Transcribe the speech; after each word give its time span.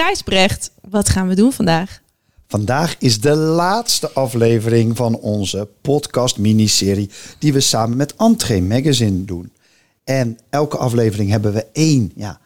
Gijsbrecht, 0.00 0.70
wat 0.88 1.08
gaan 1.08 1.28
we 1.28 1.34
doen 1.34 1.52
vandaag? 1.52 2.00
Vandaag 2.48 2.96
is 2.98 3.20
de 3.20 3.36
laatste 3.36 4.10
aflevering 4.10 4.96
van 4.96 5.18
onze 5.18 5.68
podcast 5.80 6.38
miniserie 6.38 7.10
die 7.38 7.52
we 7.52 7.60
samen 7.60 7.96
met 7.96 8.16
Entree 8.16 8.62
Magazine 8.62 9.24
doen. 9.24 9.52
En 10.04 10.38
elke 10.50 10.76
aflevering 10.76 11.30
hebben 11.30 11.52
we 11.52 11.66
één 11.72 12.12
ja, 12.14 12.40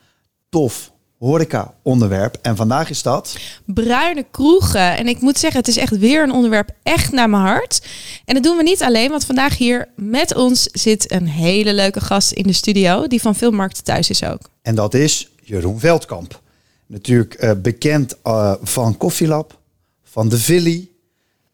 tof 0.49 0.93
horeca 1.19 1.75
onderwerp. 1.83 2.39
En 2.43 2.57
vandaag 2.57 2.91
is 2.91 3.03
dat... 3.03 3.37
Bruine 3.65 4.27
kroegen. 4.31 4.97
En 4.97 5.09
ik 5.09 5.21
moet 5.21 5.39
zeggen, 5.39 5.61
het 5.61 5.69
is 5.69 5.77
echt 5.77 5.99
weer 5.99 6.23
een 6.23 6.33
onderwerp 6.33 6.71
echt 6.83 7.13
naar 7.13 7.31
mijn 7.31 7.43
hart. 7.43 7.87
En 8.25 8.35
dat 8.35 8.43
doen 8.43 8.57
we 8.57 8.63
niet 8.63 8.83
alleen, 8.83 9.11
want 9.11 9.25
vandaag 9.25 9.59
hier 9.59 9.89
met 9.97 10.35
ons 10.35 10.63
zit 10.63 11.13
een 11.13 11.27
hele 11.27 11.75
leuke 11.75 12.01
gast 12.01 12.33
in 12.33 12.47
de 12.47 12.53
studio... 12.53 13.07
die 13.07 13.21
van 13.21 13.35
veel 13.35 13.51
markten 13.51 13.85
thuis 13.85 14.11
is 14.11 14.25
ook. 14.25 14.41
En 14.63 14.75
dat 14.75 14.95
is 14.95 15.29
Jeroen 15.43 15.81
Veldkamp. 15.81 16.43
Natuurlijk 16.87 17.43
uh, 17.43 17.53
bekend 17.63 18.17
uh, 18.25 18.55
van 18.63 18.97
Koffielab, 18.97 19.61
van 20.03 20.29
de 20.29 20.39
Villy, 20.39 20.91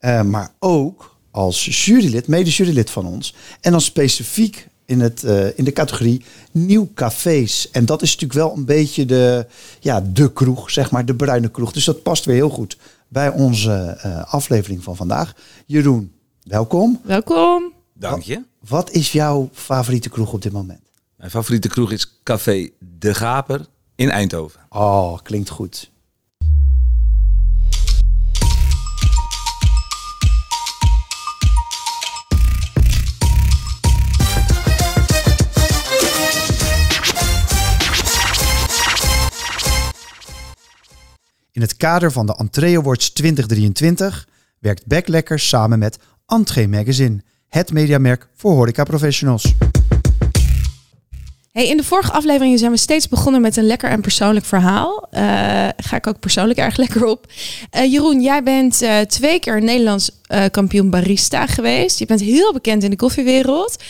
uh, 0.00 0.22
maar 0.22 0.54
ook 0.58 1.16
als 1.30 1.84
jurylid, 1.84 2.26
mede-jurylid 2.26 2.90
van 2.90 3.06
ons. 3.06 3.34
En 3.60 3.70
dan 3.70 3.80
specifiek 3.80 4.68
in, 4.84 5.00
het, 5.00 5.22
uh, 5.22 5.58
in 5.58 5.64
de 5.64 5.72
categorie 5.72 6.24
nieuw 6.50 6.90
cafés. 6.94 7.70
En 7.70 7.84
dat 7.84 8.02
is 8.02 8.12
natuurlijk 8.12 8.40
wel 8.40 8.56
een 8.56 8.64
beetje 8.64 9.06
de, 9.06 9.46
ja, 9.80 10.00
de 10.00 10.32
kroeg, 10.32 10.70
zeg 10.70 10.90
maar, 10.90 11.04
de 11.04 11.14
bruine 11.14 11.50
kroeg. 11.50 11.72
Dus 11.72 11.84
dat 11.84 12.02
past 12.02 12.24
weer 12.24 12.34
heel 12.34 12.50
goed 12.50 12.76
bij 13.08 13.30
onze 13.30 14.00
uh, 14.04 14.24
aflevering 14.24 14.82
van 14.82 14.96
vandaag. 14.96 15.34
Jeroen, 15.66 16.12
welkom. 16.42 17.00
Welkom. 17.04 17.72
Dank 17.94 18.22
je. 18.22 18.34
Wat, 18.34 18.44
wat 18.68 18.90
is 18.90 19.12
jouw 19.12 19.48
favoriete 19.52 20.08
kroeg 20.08 20.32
op 20.32 20.42
dit 20.42 20.52
moment? 20.52 20.80
Mijn 21.16 21.30
favoriete 21.30 21.68
kroeg 21.68 21.92
is 21.92 22.20
Café 22.22 22.70
De 22.98 23.14
Gaper 23.14 23.66
in 24.00 24.10
Eindhoven. 24.10 24.60
Oh, 24.68 25.18
klinkt 25.22 25.48
goed. 25.48 25.90
In 41.52 41.60
het 41.60 41.76
kader 41.76 42.12
van 42.12 42.26
de 42.26 42.36
Entree 42.36 42.78
Awards 42.78 43.10
2023 43.10 44.28
werkt 44.58 44.86
Backlekker 44.86 45.38
samen 45.38 45.78
met 45.78 45.98
Entree 46.26 46.68
Magazine, 46.68 47.22
het 47.48 47.72
mediamerk 47.72 48.28
voor 48.34 48.52
horeca 48.52 48.84
professionals. 48.84 49.54
Hey, 51.52 51.68
in 51.68 51.76
de 51.76 51.84
vorige 51.84 52.12
afleveringen 52.12 52.58
zijn 52.58 52.70
we 52.70 52.76
steeds 52.76 53.08
begonnen 53.08 53.40
met 53.40 53.56
een 53.56 53.66
lekker 53.66 53.90
en 53.90 54.00
persoonlijk 54.00 54.46
verhaal. 54.46 55.08
Uh, 55.12 55.20
ga 55.76 55.96
ik 55.96 56.06
ook 56.06 56.20
persoonlijk 56.20 56.58
erg 56.58 56.76
lekker 56.84 57.04
op. 57.04 57.26
Uh, 57.76 57.92
Jeroen, 57.92 58.20
jij 58.20 58.42
bent 58.42 58.82
uh, 58.82 59.00
twee 59.00 59.40
keer 59.40 59.62
Nederlands 59.62 60.10
kampioen 60.50 60.90
barista 60.90 61.46
geweest. 61.46 61.98
Je 61.98 62.06
bent 62.06 62.20
heel 62.20 62.52
bekend 62.52 62.82
in 62.82 62.90
de 62.90 62.96
koffiewereld. 62.96 63.82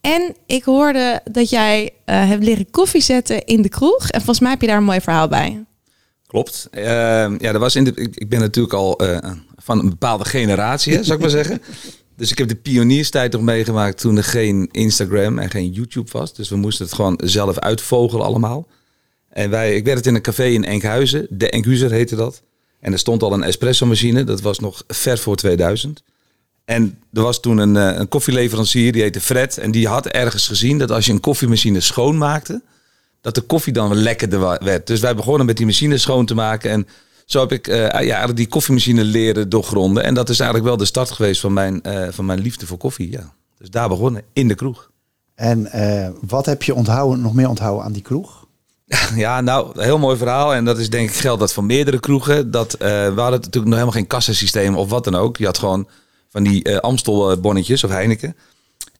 En 0.00 0.34
ik 0.46 0.64
hoorde 0.64 1.20
dat 1.30 1.50
jij 1.50 1.90
hebt 2.04 2.44
leren 2.44 2.70
koffie 2.70 3.00
zetten 3.00 3.44
in 3.44 3.62
de 3.62 3.68
kroeg. 3.68 4.10
En 4.10 4.18
volgens 4.20 4.40
mij 4.40 4.50
heb 4.50 4.60
je 4.60 4.66
daar 4.66 4.76
een 4.76 4.84
mooi 4.84 5.00
verhaal 5.00 5.28
bij. 5.28 5.64
Klopt. 6.26 6.68
Ja, 6.72 7.28
dat 7.38 7.56
was 7.56 7.76
in 7.76 7.84
de, 7.84 7.92
ik, 7.94 8.16
ik 8.16 8.28
ben 8.28 8.40
natuurlijk 8.40 8.74
al 8.74 9.00
van 9.56 9.78
een 9.78 9.88
bepaalde 9.88 10.24
generatie, 10.24 10.94
hè, 10.94 11.02
zou 11.02 11.14
ik 11.16 11.20
maar 11.20 11.30
zeggen. 11.30 11.62
Dus 12.18 12.30
ik 12.30 12.38
heb 12.38 12.48
de 12.48 12.54
pionierstijd 12.54 13.32
nog 13.32 13.42
meegemaakt 13.42 13.98
toen 14.00 14.16
er 14.16 14.24
geen 14.24 14.68
Instagram 14.70 15.38
en 15.38 15.50
geen 15.50 15.70
YouTube 15.70 16.10
was. 16.12 16.34
Dus 16.34 16.48
we 16.48 16.56
moesten 16.56 16.84
het 16.84 16.94
gewoon 16.94 17.20
zelf 17.24 17.58
uitvogelen 17.58 18.24
allemaal. 18.24 18.66
En 19.28 19.50
wij, 19.50 19.76
ik 19.76 19.84
werkte 19.84 20.08
in 20.08 20.14
een 20.14 20.22
café 20.22 20.44
in 20.44 20.64
Enkhuizen, 20.64 21.26
de 21.30 21.50
Enkhuizer 21.50 21.90
heette 21.90 22.16
dat. 22.16 22.42
En 22.80 22.92
er 22.92 22.98
stond 22.98 23.22
al 23.22 23.32
een 23.32 23.42
espresso 23.42 23.86
machine, 23.86 24.24
dat 24.24 24.40
was 24.40 24.58
nog 24.58 24.82
ver 24.86 25.18
voor 25.18 25.36
2000. 25.36 26.02
En 26.64 26.98
er 27.12 27.22
was 27.22 27.40
toen 27.40 27.58
een, 27.58 27.74
een 27.74 28.08
koffieleverancier, 28.08 28.92
die 28.92 29.02
heette 29.02 29.20
Fred. 29.20 29.58
En 29.58 29.70
die 29.70 29.88
had 29.88 30.06
ergens 30.06 30.48
gezien 30.48 30.78
dat 30.78 30.90
als 30.90 31.06
je 31.06 31.12
een 31.12 31.20
koffiemachine 31.20 31.80
schoonmaakte 31.80 32.62
dat 33.20 33.34
de 33.34 33.40
koffie 33.40 33.72
dan 33.72 33.94
lekkerder 33.94 34.64
werd. 34.64 34.86
Dus 34.86 35.00
wij 35.00 35.14
begonnen 35.14 35.46
met 35.46 35.56
die 35.56 35.66
machine 35.66 35.98
schoon 35.98 36.26
te 36.26 36.34
maken. 36.34 36.70
En 36.70 36.86
zo 37.28 37.40
heb 37.40 37.52
ik 37.52 37.68
uh, 37.68 37.76
ja, 37.76 37.90
eigenlijk 37.90 38.36
die 38.36 38.48
koffiemachine 38.48 39.04
leren 39.04 39.48
doorgronden. 39.48 40.02
En 40.04 40.14
dat 40.14 40.28
is 40.28 40.38
eigenlijk 40.38 40.68
wel 40.68 40.78
de 40.78 40.84
start 40.84 41.10
geweest 41.10 41.40
van 41.40 41.52
mijn, 41.52 41.80
uh, 41.86 42.08
van 42.10 42.24
mijn 42.24 42.40
liefde 42.40 42.66
voor 42.66 42.78
koffie. 42.78 43.10
Ja. 43.10 43.32
Dus 43.58 43.70
daar 43.70 43.88
begonnen, 43.88 44.22
in 44.32 44.48
de 44.48 44.54
kroeg. 44.54 44.90
En 45.34 45.68
uh, 45.74 46.08
wat 46.20 46.46
heb 46.46 46.62
je 46.62 46.74
onthouden, 46.74 47.20
nog 47.20 47.34
meer 47.34 47.48
onthouden 47.48 47.84
aan 47.84 47.92
die 47.92 48.02
kroeg? 48.02 48.46
Ja, 49.14 49.40
nou, 49.40 49.70
een 49.74 49.84
heel 49.84 49.98
mooi 49.98 50.16
verhaal. 50.16 50.54
En 50.54 50.64
dat 50.64 50.78
is 50.78 50.90
denk 50.90 51.08
ik 51.08 51.14
geldt 51.14 51.40
dat 51.40 51.52
voor 51.52 51.64
meerdere 51.64 52.00
kroegen. 52.00 52.50
Dat, 52.50 52.76
we 52.78 53.12
hadden 53.16 53.40
natuurlijk 53.40 53.54
nog 53.54 53.74
helemaal 53.74 53.90
geen 53.90 54.06
kassasysteem 54.06 54.76
of 54.76 54.90
wat 54.90 55.04
dan 55.04 55.14
ook. 55.14 55.36
Je 55.36 55.44
had 55.44 55.58
gewoon 55.58 55.88
van 56.30 56.42
die 56.42 56.78
Amstel 56.78 57.40
bonnetjes 57.40 57.84
of 57.84 57.90
Heineken. 57.90 58.36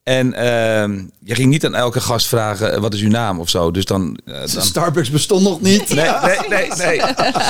En 0.09 0.27
uh, 0.27 1.05
je 1.25 1.35
ging 1.35 1.51
niet 1.51 1.65
aan 1.65 1.75
elke 1.75 2.01
gast 2.01 2.27
vragen, 2.27 2.81
wat 2.81 2.95
is 2.95 3.01
uw 3.01 3.09
naam 3.09 3.41
of 3.41 3.49
zo. 3.49 3.71
Dus 3.71 3.85
dan, 3.85 4.19
uh, 4.25 4.35
dan... 4.35 4.63
Starbucks 4.63 5.11
bestond 5.11 5.43
nog 5.43 5.61
niet. 5.61 5.95
Nee, 5.95 6.11
nee, 6.23 6.49
nee. 6.49 6.71
nee. 6.77 7.01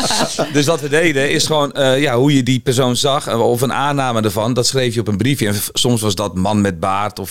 dus 0.52 0.66
wat 0.66 0.80
we 0.80 0.88
deden 0.88 1.30
is 1.30 1.46
gewoon 1.46 1.72
uh, 1.76 2.00
ja, 2.00 2.16
hoe 2.16 2.34
je 2.34 2.42
die 2.42 2.60
persoon 2.60 2.96
zag. 2.96 3.34
Of 3.34 3.60
een 3.60 3.72
aanname 3.72 4.20
ervan. 4.20 4.52
Dat 4.52 4.66
schreef 4.66 4.94
je 4.94 5.00
op 5.00 5.08
een 5.08 5.16
briefje. 5.16 5.46
En 5.46 5.54
soms 5.72 6.00
was 6.00 6.14
dat 6.14 6.34
man 6.34 6.60
met 6.60 6.80
baard 6.80 7.18
of 7.18 7.30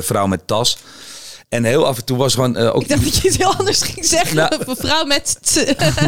vrouw 0.00 0.26
met 0.26 0.46
tas. 0.46 0.78
En 1.54 1.64
heel 1.64 1.86
af 1.86 1.96
en 1.96 2.04
toe 2.04 2.16
was 2.16 2.34
gewoon 2.34 2.58
uh, 2.58 2.74
ook. 2.74 2.82
Ik 2.82 2.88
dacht 2.88 3.04
dat 3.04 3.16
je 3.16 3.28
iets 3.28 3.36
heel 3.36 3.54
anders 3.54 3.82
ging 3.82 4.06
zeggen. 4.06 4.36
Nou, 4.36 4.54
een 4.66 4.76
vrouw 4.76 5.04
met. 5.04 5.38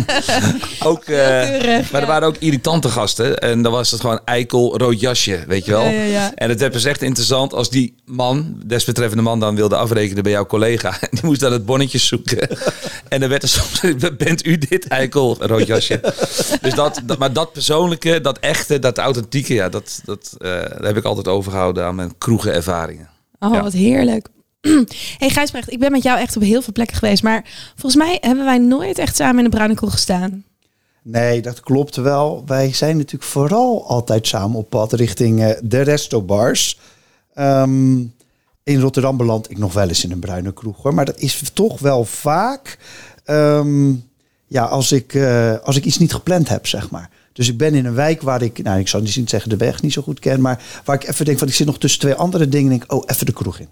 ook. 0.91 1.07
Uh, 1.07 1.17
keurig, 1.17 1.91
maar 1.91 2.01
er 2.01 2.07
waren 2.07 2.29
ook 2.29 2.37
irritante 2.39 2.89
gasten. 2.89 3.39
En 3.39 3.63
dan 3.63 3.73
was 3.73 3.91
het 3.91 4.01
gewoon 4.01 4.21
eikel 4.25 4.79
rood 4.79 5.01
jasje, 5.01 5.45
weet 5.47 5.65
je 5.65 5.71
wel. 5.71 5.83
Ja, 5.83 5.91
ja, 5.91 6.03
ja. 6.03 6.35
En 6.35 6.49
het 6.49 6.61
werd 6.61 6.73
dus 6.73 6.85
echt 6.85 7.03
interessant 7.03 7.53
als 7.53 7.71
die 7.71 7.95
man, 8.05 8.63
desbetreffende 8.67 9.23
man, 9.23 9.41
dan 9.41 9.57
wilde 9.57 9.77
afrekenen 9.77 10.23
bij 10.23 10.33
jouw 10.33 10.47
collega. 10.47 11.01
En 11.01 11.09
die 11.17 11.25
moest 11.25 11.41
dan 11.41 11.53
het 11.53 11.67
bonnetje 11.67 11.99
zoeken. 11.99 12.49
en 13.09 13.21
dan 13.21 13.29
werd 13.29 13.43
er 13.43 13.49
soms. 13.49 13.81
Bent 14.17 14.47
u 14.47 14.59
dit 14.59 14.89
eikel 14.89 15.37
rood 15.41 15.67
jasje? 15.67 16.01
dus 16.61 16.75
dat, 16.75 17.01
dat, 17.05 17.19
maar 17.19 17.33
dat 17.33 17.53
persoonlijke, 17.53 18.21
dat 18.21 18.39
echte, 18.39 18.79
dat 18.79 18.99
authentieke, 18.99 19.55
ja, 19.55 19.69
dat, 19.69 20.01
dat, 20.05 20.37
uh, 20.39 20.51
daar 20.51 20.85
heb 20.85 20.97
ik 20.97 21.05
altijd 21.05 21.29
overgehouden 21.29 21.85
aan 21.85 21.95
mijn 21.95 22.19
kroegenervaringen. 22.19 23.09
Oh, 23.39 23.61
wat 23.63 23.73
heerlijk. 23.73 24.29
hey 25.19 25.31
Gijsbrecht, 25.31 25.73
ik 25.73 25.79
ben 25.79 25.93
met 25.93 26.03
jou 26.03 26.19
echt 26.19 26.37
op 26.37 26.43
heel 26.43 26.63
veel 26.63 26.73
plekken 26.73 26.97
geweest. 26.97 27.23
Maar 27.23 27.45
volgens 27.77 28.03
mij 28.03 28.19
hebben 28.21 28.45
wij 28.45 28.59
nooit 28.59 28.99
echt 28.99 29.17
samen 29.17 29.39
in 29.39 29.45
de 29.45 29.51
bruine 29.51 29.75
kroeg 29.75 29.93
gestaan. 29.93 30.45
Nee, 31.03 31.43
dat 31.43 31.61
klopt 31.61 31.97
wel. 31.97 32.43
Wij 32.47 32.73
zijn 32.73 32.97
natuurlijk 32.97 33.31
vooral 33.31 33.89
altijd 33.89 34.27
samen 34.27 34.59
op 34.59 34.71
pad 34.71 34.93
richting 34.93 35.41
uh, 35.41 35.51
de 35.63 35.81
restobars. 35.81 36.79
Um, 37.35 38.15
in 38.63 38.81
Rotterdam 38.81 39.17
beland 39.17 39.51
ik 39.51 39.59
nog 39.59 39.73
wel 39.73 39.89
eens 39.89 40.05
in 40.05 40.11
een 40.11 40.19
bruine 40.19 40.53
kroeg 40.53 40.83
hoor. 40.83 40.95
Maar 40.95 41.05
dat 41.05 41.19
is 41.19 41.51
toch 41.53 41.79
wel 41.79 42.05
vaak 42.05 42.79
um, 43.25 44.05
ja, 44.47 44.65
als, 44.65 44.93
ik, 44.93 45.15
uh, 45.15 45.55
als 45.63 45.77
ik 45.77 45.85
iets 45.85 45.99
niet 45.99 46.13
gepland 46.13 46.49
heb, 46.49 46.67
zeg 46.67 46.91
maar. 46.91 47.11
Dus 47.33 47.49
ik 47.49 47.59
ben 47.59 47.75
in 47.75 47.87
een 47.87 47.95
wijk 47.95 48.23
waar 48.23 48.43
ik, 48.43 48.63
nou 48.63 48.79
ik 48.79 48.89
zou 48.89 49.03
niet 49.03 49.31
zeggen 49.31 49.51
de 49.51 49.57
weg 49.57 49.83
niet 49.83 49.93
zo 49.93 50.03
goed 50.03 50.19
ken, 50.19 50.41
maar 50.41 50.63
waar 50.85 50.97
ik 50.97 51.09
even 51.09 51.25
denk 51.25 51.39
van 51.39 51.49
ik 51.49 51.55
zit 51.55 51.67
nog 51.67 51.79
tussen 51.79 52.01
twee 52.01 52.15
andere 52.15 52.49
dingen. 52.49 52.71
Denk, 52.71 52.93
oh, 52.93 53.03
even 53.07 53.27
de 53.27 53.33
kroeg 53.33 53.59
in. 53.59 53.69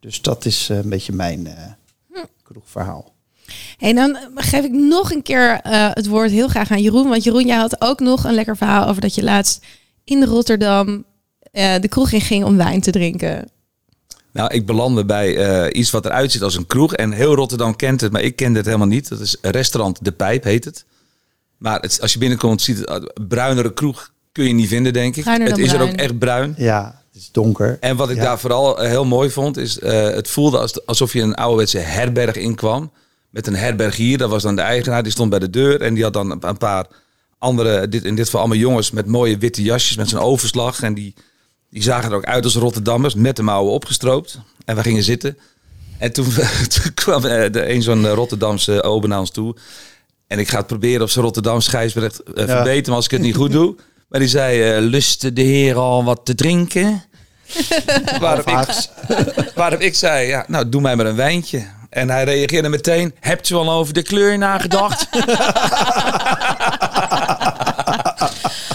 Dus 0.00 0.22
dat 0.22 0.44
is 0.44 0.68
een 0.68 0.88
beetje 0.88 1.12
mijn 1.12 1.46
uh, 1.46 1.52
hm. 2.12 2.24
kroegverhaal. 2.42 3.14
En 3.78 3.94
dan 3.94 4.16
geef 4.34 4.64
ik 4.64 4.72
nog 4.72 5.12
een 5.12 5.22
keer 5.22 5.60
uh, 5.66 5.90
het 5.92 6.06
woord 6.06 6.30
heel 6.30 6.48
graag 6.48 6.70
aan 6.70 6.82
Jeroen. 6.82 7.08
Want 7.08 7.24
Jeroen, 7.24 7.46
jij 7.46 7.56
had 7.56 7.80
ook 7.80 8.00
nog 8.00 8.24
een 8.24 8.34
lekker 8.34 8.56
verhaal 8.56 8.88
over 8.88 9.00
dat 9.00 9.14
je 9.14 9.22
laatst 9.22 9.64
in 10.04 10.24
Rotterdam 10.24 10.88
uh, 11.52 11.74
de 11.80 11.88
kroeg 11.88 12.12
in 12.12 12.20
ging 12.20 12.44
om 12.44 12.56
wijn 12.56 12.80
te 12.80 12.90
drinken. 12.90 13.50
Nou, 14.32 14.54
ik 14.54 14.66
belandde 14.66 15.04
bij 15.04 15.36
uh, 15.36 15.80
iets 15.80 15.90
wat 15.90 16.04
eruit 16.04 16.32
ziet 16.32 16.42
als 16.42 16.56
een 16.56 16.66
kroeg. 16.66 16.94
En 16.94 17.12
heel 17.12 17.34
Rotterdam 17.34 17.76
kent 17.76 18.00
het, 18.00 18.12
maar 18.12 18.22
ik 18.22 18.36
kende 18.36 18.56
het 18.56 18.66
helemaal 18.66 18.86
niet. 18.86 19.08
Dat 19.08 19.20
is 19.20 19.36
restaurant 19.42 20.04
De 20.04 20.12
Pijp, 20.12 20.44
heet 20.44 20.64
het. 20.64 20.84
Maar 21.56 21.80
het, 21.80 21.98
als 22.00 22.12
je 22.12 22.18
binnenkomt, 22.18 22.62
ziet 22.62 22.78
het 22.78 23.28
bruinere 23.28 23.72
kroeg 23.72 24.12
kun 24.32 24.44
je 24.44 24.52
niet 24.52 24.68
vinden, 24.68 24.92
denk 24.92 25.16
ik. 25.16 25.22
Bruiner 25.22 25.48
het 25.48 25.58
is 25.58 25.68
bruin. 25.68 25.80
er 25.80 25.92
ook 25.92 26.00
echt 26.00 26.18
bruin. 26.18 26.54
Ja. 26.56 26.99
Het 27.12 27.22
is 27.22 27.30
donker. 27.32 27.76
En 27.80 27.96
wat 27.96 28.10
ik 28.10 28.16
Ja. 28.16 28.22
daar 28.22 28.38
vooral 28.38 28.80
eh, 28.82 28.88
heel 28.88 29.04
mooi 29.04 29.30
vond, 29.30 29.56
is 29.56 29.78
uh, 29.78 29.90
het 29.90 30.28
voelde 30.28 30.58
als, 30.58 30.86
alsof 30.86 31.12
je 31.12 31.20
een 31.20 31.34
ouderwetse 31.34 31.78
herberg 31.78 32.36
inkwam. 32.36 32.90
Met 33.30 33.46
een 33.46 33.56
herbergier, 33.56 34.18
dat 34.18 34.30
was 34.30 34.42
dan 34.42 34.56
de 34.56 34.62
eigenaar, 34.62 35.02
die 35.02 35.12
stond 35.12 35.30
bij 35.30 35.38
de 35.38 35.50
deur. 35.50 35.80
En 35.80 35.94
die 35.94 36.02
had 36.02 36.12
dan 36.12 36.44
een 36.44 36.56
paar 36.56 36.86
andere, 37.38 37.88
dit, 37.88 38.04
in 38.04 38.14
dit 38.14 38.24
geval 38.24 38.40
allemaal 38.40 38.58
jongens 38.58 38.90
met 38.90 39.06
mooie 39.06 39.38
witte 39.38 39.62
jasjes 39.62 39.96
met 39.96 40.08
zijn 40.08 40.22
overslag. 40.22 40.82
En 40.82 40.94
die, 40.94 41.14
die 41.70 41.82
zagen 41.82 42.10
er 42.10 42.16
ook 42.16 42.24
uit 42.24 42.44
als 42.44 42.54
Rotterdammers, 42.54 43.14
met 43.14 43.36
de 43.36 43.42
mouwen 43.42 43.72
opgestroopt. 43.72 44.38
En 44.64 44.76
we 44.76 44.82
gingen 44.82 45.02
zitten. 45.02 45.38
En 45.98 46.12
toen, 46.12 46.26
toen 46.74 46.94
kwam 46.94 47.24
eh, 47.24 47.52
de, 47.52 47.70
een 47.72 47.82
zo'n 47.82 48.08
Rotterdamse 48.08 48.82
ober 48.82 49.08
naar 49.08 49.20
ons 49.20 49.30
toe. 49.30 49.56
En 50.26 50.38
ik 50.38 50.48
ga 50.48 50.56
het 50.58 50.66
proberen 50.66 51.02
op 51.02 51.10
zijn 51.10 51.24
Rotterdams 51.24 51.68
Gijsbrecht 51.68 52.20
uh, 52.34 52.44
verbeteren, 52.44 52.94
als 52.94 53.04
ik 53.04 53.10
het 53.10 53.20
niet 53.20 53.36
goed 53.36 53.52
doe. 53.52 53.76
Maar 54.10 54.20
die 54.20 54.28
zei, 54.28 54.76
uh, 54.76 54.88
lust 54.90 55.36
de 55.36 55.42
heer 55.42 55.76
al 55.76 56.04
wat 56.04 56.20
te 56.24 56.34
drinken? 56.34 57.02
waarop, 58.20 58.48
ik, 58.48 58.66
waarop 59.54 59.80
ik 59.80 59.94
zei, 59.94 60.26
ja, 60.28 60.44
nou 60.48 60.68
doe 60.68 60.80
mij 60.80 60.96
maar 60.96 61.06
een 61.06 61.16
wijntje. 61.16 61.66
En 61.90 62.10
hij 62.10 62.24
reageerde 62.24 62.68
meteen, 62.68 63.14
hebt 63.20 63.50
u 63.50 63.54
al 63.54 63.70
over 63.70 63.94
de 63.94 64.02
kleur 64.02 64.38
nagedacht? 64.38 65.08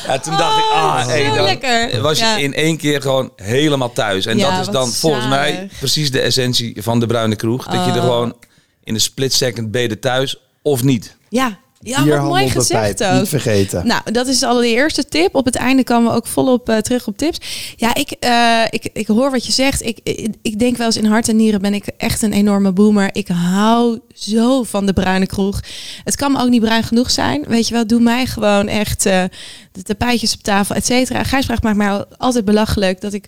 Ja, 0.08 0.20
toen 0.20 0.38
dacht 0.38 0.58
ik, 0.58 0.64
ah, 0.74 1.06
hey, 1.08 1.26
zo 1.26 1.36
dan 1.36 1.44
lekker. 1.44 2.02
was 2.02 2.20
je 2.20 2.26
Ja. 2.26 2.36
in 2.38 2.54
één 2.54 2.78
keer 2.78 3.02
gewoon 3.02 3.32
helemaal 3.36 3.94
thuis. 3.94 4.26
En 4.26 4.38
Ja, 4.38 4.52
dat 4.58 4.68
is 4.68 4.74
dan 4.74 4.90
volgens 4.92 5.28
mij 5.28 5.70
precies 5.80 6.12
de 6.12 6.20
essentie 6.22 6.84
van 6.84 7.00
de 7.00 7.06
bruine 7.06 7.36
kroeg. 7.36 7.66
Dat 7.66 7.86
je 7.86 7.92
er 7.92 7.98
Oh. 7.98 8.04
gewoon 8.04 8.36
in 8.84 8.94
een 8.94 9.00
split 9.02 9.34
second 9.34 9.72
ben 9.72 9.82
je 9.82 10.00
thuis 10.00 10.38
of 10.62 10.84
niet. 10.84 11.16
Ja, 11.30 11.58
ja 11.86 12.06
wat 12.06 12.22
mooi 12.24 12.50
gezegd 12.50 13.04
ook. 13.04 13.20
Niet 13.20 13.30
vergeten. 13.30 13.88
Nou, 13.88 14.12
dat 14.12 14.28
is 14.28 14.44
al 14.44 14.58
de 14.58 14.68
eerste 14.68 15.06
tip. 15.08 15.36
Op 15.36 15.46
het 15.46 15.56
einde 15.56 15.84
komen 15.84 16.10
we 16.12 16.18
ook 16.18 16.28
volop 16.28 16.70
eh, 16.70 16.78
terug 16.78 17.08
op 17.08 17.18
tips. 17.18 17.38
Ja, 17.76 17.96
ik, 17.96 18.12
eh, 18.12 18.62
ik, 18.70 18.90
ik 18.94 19.08
hoor 19.08 19.32
wat 19.32 19.46
je 19.46 19.52
zegt. 19.52 19.86
Ik, 19.86 20.00
ik, 20.04 20.28
ik 20.42 20.60
denk 20.60 20.78
wel 20.78 20.86
eens 20.86 20.98
in 20.98 21.06
hart 21.06 21.30
en 21.30 21.36
nieren 21.36 21.62
ben 21.62 21.74
ik 21.74 21.86
echt 21.98 22.22
een 22.22 22.34
enorme 22.34 22.72
boomer. 22.72 23.10
Ik 23.14 23.28
hou 23.28 24.00
zo 24.14 24.64
van 24.64 24.86
de 24.86 24.94
bruine 24.94 25.26
kroeg. 25.26 25.60
Het 26.04 26.16
kan 26.16 26.32
me 26.32 26.40
ook 26.42 26.50
niet 26.50 26.62
bruin 26.62 26.84
genoeg 26.84 27.12
zijn. 27.12 27.44
Weet 27.48 27.68
je 27.68 27.74
wel, 27.74 27.88
doe 27.88 28.00
mij 28.00 28.26
gewoon 28.26 28.68
echt 28.68 29.06
eh, 29.06 29.24
de 29.72 29.84
tapijtjes 29.84 30.34
op 30.34 30.42
tafel, 30.44 30.76
et 30.76 30.86
cetera. 30.86 31.24
Maakt 31.62 31.78
mij 31.78 31.90
al- 31.90 32.06
altijd 32.18 32.46
belachelijk 32.46 33.02
dat 33.02 33.14
ik 33.14 33.26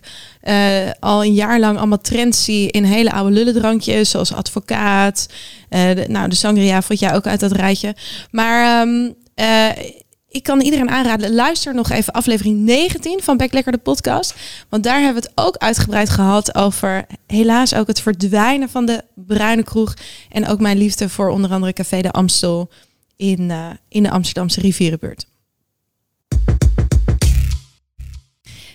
al 1.00 1.24
een 1.24 1.34
jaar 1.34 1.60
lang 1.60 1.78
allemaal 1.78 2.00
trends 2.00 2.44
zie 2.44 2.70
in 2.70 2.84
hele 2.84 3.12
oude 3.12 3.30
lullendrankjes, 3.34 4.10
zoals 4.10 4.32
advocaat. 4.32 5.26
De, 5.68 6.04
nou, 6.08 6.28
de 6.28 6.34
sangria 6.34 6.82
vond 6.82 6.98
jij 6.98 7.14
ook 7.14 7.26
uit 7.26 7.40
dat 7.40 7.52
rijtje. 7.52 7.94
Maar 8.30 8.47
ehm, 8.48 9.12
eh, 9.34 9.84
ik 10.28 10.42
kan 10.42 10.60
iedereen 10.60 10.90
aanraden, 10.90 11.34
luister 11.34 11.74
nog 11.74 11.90
even 11.90 12.12
aflevering 12.12 12.58
19 12.58 13.22
van 13.22 13.36
Back 13.36 13.52
Lekker 13.52 13.72
de 13.72 13.78
podcast. 13.78 14.34
Want 14.68 14.82
daar 14.82 15.00
hebben 15.00 15.22
we 15.22 15.28
het 15.28 15.46
ook 15.46 15.56
uitgebreid 15.56 16.10
gehad 16.10 16.54
over 16.54 17.06
helaas 17.26 17.74
ook 17.74 17.86
het 17.86 18.00
verdwijnen 18.00 18.68
van 18.68 18.86
de 18.86 19.04
bruine 19.14 19.62
kroeg. 19.62 19.94
En 20.28 20.46
ook 20.46 20.60
mijn 20.60 20.78
liefde 20.78 21.08
voor 21.08 21.28
onder 21.28 21.50
andere 21.50 21.72
Café 21.72 22.00
de 22.00 22.10
Amstel 22.10 22.70
in, 23.16 23.50
eh, 23.50 23.66
in 23.88 24.02
de 24.02 24.10
Amsterdamse 24.10 24.60
rivierenbuurt. 24.60 25.26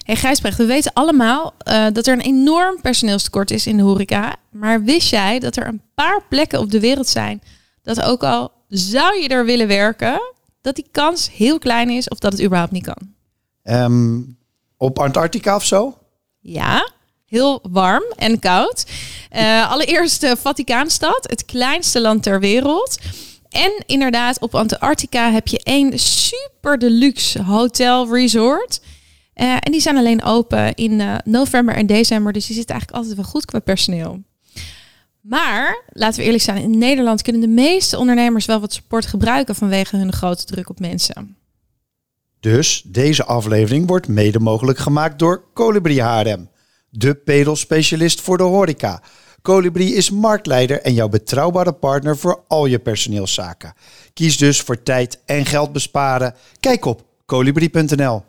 Hey 0.03 0.15
Gijsbrecht, 0.15 0.57
we 0.57 0.65
weten 0.65 0.93
allemaal 0.93 1.53
eh, 1.57 1.85
dat 1.93 2.07
er 2.07 2.13
een 2.13 2.21
enorm 2.21 2.81
personeelstekort 2.81 3.51
is 3.51 3.67
in 3.67 3.77
de 3.77 3.83
horeca. 3.83 4.35
Maar 4.51 4.83
wist 4.83 5.09
jij 5.09 5.39
dat 5.39 5.55
er 5.55 5.67
een 5.67 5.81
paar 5.95 6.21
plekken 6.29 6.59
op 6.59 6.71
de 6.71 6.79
wereld 6.79 7.07
zijn 7.07 7.41
dat 7.83 8.01
ook 8.01 8.23
al 8.23 8.51
zou 8.73 9.21
je 9.21 9.27
er 9.27 9.45
willen 9.45 9.67
werken, 9.67 10.21
dat 10.61 10.75
die 10.75 10.87
kans 10.91 11.31
heel 11.31 11.59
klein 11.59 11.89
is 11.89 12.07
of 12.07 12.19
dat 12.19 12.31
het 12.31 12.43
überhaupt 12.43 12.71
niet 12.71 12.85
kan? 12.85 13.13
Ehm, 13.63 14.21
op 14.77 14.99
Antarctica 14.99 15.55
of 15.55 15.65
zo? 15.65 15.97
Ja, 16.39 16.91
heel 17.25 17.59
warm 17.71 18.03
en 18.15 18.39
koud. 18.39 18.85
Eh, 19.29 19.71
allereerst 19.71 20.21
de 20.21 20.35
Vaticaanstad, 20.37 21.29
het 21.29 21.45
kleinste 21.45 22.01
land 22.01 22.23
ter 22.23 22.39
wereld. 22.39 22.97
En 23.49 23.83
inderdaad, 23.85 24.39
op 24.39 24.55
Antarctica 24.55 25.31
heb 25.31 25.47
je 25.47 25.63
één 25.63 25.99
super 25.99 26.77
deluxe 26.77 27.43
hotel 27.43 28.13
resort. 28.13 28.81
Eh, 29.33 29.51
en 29.59 29.71
die 29.71 29.81
zijn 29.81 29.97
alleen 29.97 30.23
open 30.23 30.73
in 30.73 31.01
eh, 31.01 31.15
november 31.23 31.75
en 31.75 31.85
december. 31.85 32.33
Dus 32.33 32.45
die 32.45 32.55
zitten 32.55 32.75
eigenlijk 32.75 33.03
altijd 33.03 33.21
wel 33.21 33.31
goed 33.31 33.45
qua 33.45 33.59
personeel. 33.59 34.21
Maar, 35.23 35.83
laten 35.89 36.19
we 36.19 36.25
eerlijk 36.25 36.43
zijn, 36.43 36.61
in 36.61 36.77
Nederland 36.77 37.21
kunnen 37.21 37.41
de 37.41 37.47
meeste 37.47 37.97
ondernemers 37.97 38.45
wel 38.45 38.59
wat 38.59 38.73
support 38.73 39.05
gebruiken 39.05 39.55
vanwege 39.55 39.97
hun 39.97 40.13
grote 40.13 40.45
druk 40.45 40.69
op 40.69 40.79
mensen. 40.79 41.37
Dus 42.39 42.83
deze 42.85 43.25
aflevering 43.25 43.87
wordt 43.87 44.07
mede 44.07 44.39
mogelijk 44.39 44.77
gemaakt 44.77 45.19
door 45.19 45.43
Colibri 45.53 46.01
HRM, 46.01 46.49
de 46.89 47.15
pedelspecialist 47.15 48.21
voor 48.21 48.37
de 48.37 48.43
horeca. 48.43 49.01
Colibri 49.41 49.95
is 49.95 50.09
marktleider 50.09 50.81
en 50.81 50.93
jouw 50.93 51.09
betrouwbare 51.09 51.73
partner 51.73 52.17
voor 52.17 52.43
al 52.47 52.65
je 52.65 52.79
personeelszaken. 52.79 53.73
Kies 54.13 54.37
dus 54.37 54.61
voor 54.61 54.83
tijd 54.83 55.21
en 55.25 55.45
geld 55.45 55.71
besparen. 55.71 56.35
Kijk 56.59 56.85
op 56.85 57.05
colibri.nl. 57.25 58.23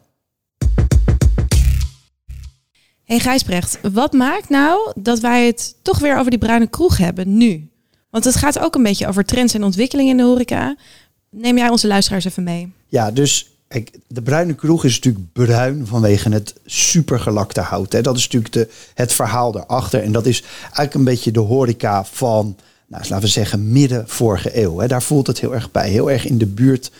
Hey 3.05 3.19
Gijsbrecht, 3.19 3.79
wat 3.93 4.12
maakt 4.12 4.49
nou 4.49 4.93
dat 4.97 5.21
wij 5.21 5.47
het 5.47 5.75
toch 5.83 5.99
weer 5.99 6.19
over 6.19 6.31
die 6.31 6.39
bruine 6.39 6.67
kroeg 6.67 6.97
hebben 6.99 7.37
nu? 7.37 7.69
Want 8.11 8.25
het 8.25 8.37
gaat 8.37 8.59
ook 8.59 8.75
een 8.75 8.83
beetje 8.83 9.06
over 9.06 9.25
trends 9.25 9.55
en 9.55 9.65
ontwikkelingen 9.65 10.11
in 10.11 10.17
de 10.17 10.23
horeca. 10.23 10.77
Neem 11.31 11.56
jij 11.59 11.69
onze 11.69 11.87
luisteraars 11.87 12.25
even 12.25 12.43
mee? 12.43 12.73
Ja, 12.89 13.11
dus 13.11 13.51
kijk, 13.69 13.99
de 14.06 14.23
bruine 14.23 14.55
kroeg 14.55 14.85
is 14.85 14.95
natuurlijk 14.95 15.33
bruin 15.33 15.87
vanwege 15.87 16.29
het 16.29 16.55
supergelakte 16.65 17.61
hout. 17.61 17.93
Hè. 17.93 18.01
Dat 18.01 18.17
is 18.17 18.23
natuurlijk 18.23 18.53
de, 18.53 18.69
het 18.95 19.12
verhaal 19.12 19.53
daarachter. 19.53 20.03
En 20.03 20.12
dat 20.12 20.27
is 20.27 20.43
eigenlijk 20.62 20.95
een 20.95 21.05
beetje 21.05 21.31
de 21.31 21.41
horeca 21.41 22.05
van, 22.05 22.56
nou, 22.87 23.03
laten 23.03 23.21
we 23.21 23.27
zeggen, 23.27 23.73
midden 23.73 24.09
vorige 24.09 24.62
eeuw. 24.62 24.79
Hè. 24.79 24.87
Daar 24.87 25.03
voelt 25.03 25.27
het 25.27 25.41
heel 25.41 25.55
erg 25.55 25.71
bij. 25.71 25.91
Heel 25.91 26.11
erg 26.11 26.27
in 26.27 26.39
de 26.39 26.47
buurt 26.47 26.91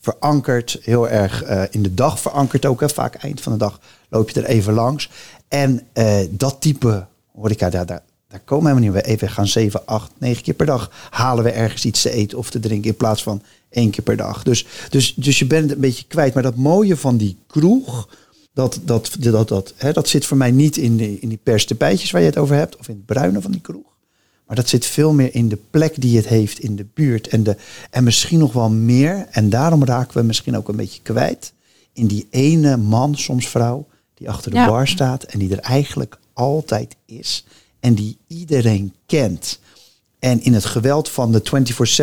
verankerd. 0.00 0.78
Heel 0.82 1.08
erg 1.08 1.42
eh, 1.42 1.62
in 1.70 1.82
de 1.82 1.94
dag 1.94 2.20
verankerd 2.20 2.66
ook. 2.66 2.80
Hè. 2.80 2.88
Vaak 2.88 3.14
eind 3.14 3.40
van 3.40 3.52
de 3.52 3.58
dag 3.58 3.80
loop 4.08 4.30
je 4.30 4.40
er 4.40 4.46
even 4.46 4.72
langs. 4.72 5.08
En 5.52 5.80
eh, 5.92 6.18
dat 6.30 6.60
type 6.60 7.06
horeca, 7.32 7.70
daar, 7.70 7.86
daar, 7.86 8.02
daar 8.28 8.40
komen 8.40 8.64
we 8.64 8.70
helemaal 8.70 8.94
niet. 8.94 9.04
We 9.04 9.10
even 9.10 9.28
gaan 9.28 9.46
7, 9.46 9.86
8, 9.86 10.10
9 10.18 10.42
keer 10.42 10.54
per 10.54 10.66
dag 10.66 10.90
halen 11.10 11.44
we 11.44 11.50
ergens 11.50 11.84
iets 11.84 12.02
te 12.02 12.10
eten 12.10 12.38
of 12.38 12.50
te 12.50 12.60
drinken 12.60 12.90
in 12.90 12.96
plaats 12.96 13.22
van 13.22 13.42
één 13.70 13.90
keer 13.90 14.04
per 14.04 14.16
dag. 14.16 14.42
Dus, 14.42 14.66
dus, 14.90 15.14
dus 15.14 15.38
je 15.38 15.46
bent 15.46 15.62
het 15.62 15.72
een 15.72 15.80
beetje 15.80 16.04
kwijt. 16.08 16.34
Maar 16.34 16.42
dat 16.42 16.56
mooie 16.56 16.96
van 16.96 17.16
die 17.16 17.36
kroeg, 17.46 18.08
dat, 18.54 18.80
dat, 18.84 19.16
dat, 19.18 19.48
dat, 19.48 19.74
hè, 19.76 19.92
dat 19.92 20.08
zit 20.08 20.26
voor 20.26 20.36
mij 20.36 20.50
niet 20.50 20.76
in, 20.76 21.20
in 21.20 21.28
die 21.28 21.40
perstepijtjes 21.42 22.10
waar 22.10 22.20
je 22.20 22.26
het 22.26 22.38
over 22.38 22.56
hebt 22.56 22.76
of 22.76 22.88
in 22.88 22.94
het 22.94 23.06
bruine 23.06 23.40
van 23.40 23.50
die 23.50 23.60
kroeg. 23.60 23.96
Maar 24.46 24.56
dat 24.56 24.68
zit 24.68 24.86
veel 24.86 25.12
meer 25.12 25.34
in 25.34 25.48
de 25.48 25.58
plek 25.70 26.00
die 26.00 26.16
het 26.16 26.26
heeft 26.26 26.58
in 26.58 26.76
de 26.76 26.86
buurt. 26.94 27.28
En, 27.28 27.42
de, 27.42 27.56
en 27.90 28.04
misschien 28.04 28.38
nog 28.38 28.52
wel 28.52 28.70
meer. 28.70 29.26
En 29.30 29.50
daarom 29.50 29.84
raken 29.84 30.16
we 30.16 30.22
misschien 30.22 30.56
ook 30.56 30.68
een 30.68 30.76
beetje 30.76 31.02
kwijt. 31.02 31.52
In 31.92 32.06
die 32.06 32.26
ene 32.30 32.76
man, 32.76 33.14
soms 33.16 33.48
vrouw, 33.48 33.86
die 34.22 34.30
achter 34.30 34.50
de 34.50 34.56
Ja. 34.56 34.66
bar 34.66 34.88
staat. 34.88 35.22
En 35.22 35.38
die 35.38 35.50
er 35.52 35.58
eigenlijk 35.58 36.18
altijd 36.32 36.96
is. 37.06 37.44
En 37.80 37.94
die 37.94 38.18
iedereen 38.26 38.94
kent. 39.06 39.58
En 40.18 40.42
in 40.42 40.54
het 40.54 40.64
geweld 40.64 41.08
van 41.08 41.32
de 41.32 41.42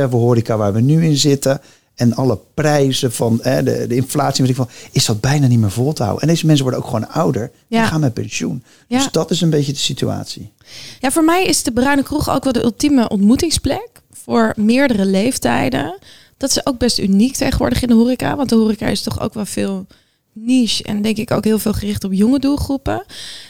24-7 0.08 0.10
horeca 0.10 0.58
waar 0.58 0.74
we 0.74 0.82
nu 0.82 1.06
in 1.06 1.18
zitten. 1.18 1.62
En 1.96 2.14
alle 2.16 2.40
prijzen 2.54 3.12
van 3.12 3.40
hè, 3.42 3.64
de, 3.64 3.86
de 3.88 3.96
inflatie, 3.96 4.42
weet 4.42 4.52
ik 4.52 4.58
van, 4.58 4.70
is 4.92 5.06
dat 5.06 5.22
bijna 5.22 5.48
niet 5.48 5.60
meer 5.60 5.72
vol 5.72 5.94
te 5.94 6.04
houden. 6.04 6.22
En 6.22 6.28
deze 6.34 6.46
mensen 6.46 6.64
worden 6.64 6.82
ook 6.84 6.90
gewoon 6.90 7.10
ouder. 7.10 7.52
Die 7.68 7.78
Ja. 7.80 7.86
gaan 7.86 8.00
met 8.00 8.14
pensioen. 8.14 8.64
Ja. 8.88 8.98
Dus 8.98 9.12
dat 9.12 9.32
is 9.32 9.42
een 9.42 9.50
beetje 9.50 9.72
de 9.72 9.78
situatie. 9.78 10.52
Ja, 11.00 11.12
voor 11.12 11.24
mij 11.24 11.46
is 11.46 11.64
de 11.64 11.72
bruine 11.72 12.04
kroeg 12.04 12.30
ook 12.30 12.44
wel 12.44 12.54
de 12.54 12.64
ultieme 12.64 13.10
ontmoetingsplek 13.10 13.90
voor 14.14 14.54
meerdere 14.56 15.06
leeftijden. 15.06 15.98
Dat 16.38 16.50
is 16.50 16.66
ook 16.66 16.78
best 16.78 16.98
uniek 17.00 17.36
tegenwoordig 17.36 17.82
in 17.82 17.88
de 17.88 17.94
horeca, 17.94 18.36
want 18.36 18.50
de 18.50 18.56
horeca 18.56 18.88
is 18.88 19.02
toch 19.02 19.20
ook 19.22 19.34
wel 19.34 19.46
veel 19.46 19.86
niche 20.46 20.84
en 20.84 21.02
denk 21.02 21.18
ik 21.18 21.32
ook 21.32 21.44
heel 21.44 21.60
veel 21.60 21.74
gericht 21.74 22.04
op 22.04 22.14
jonge 22.14 22.40
doelgroepen. 22.40 23.06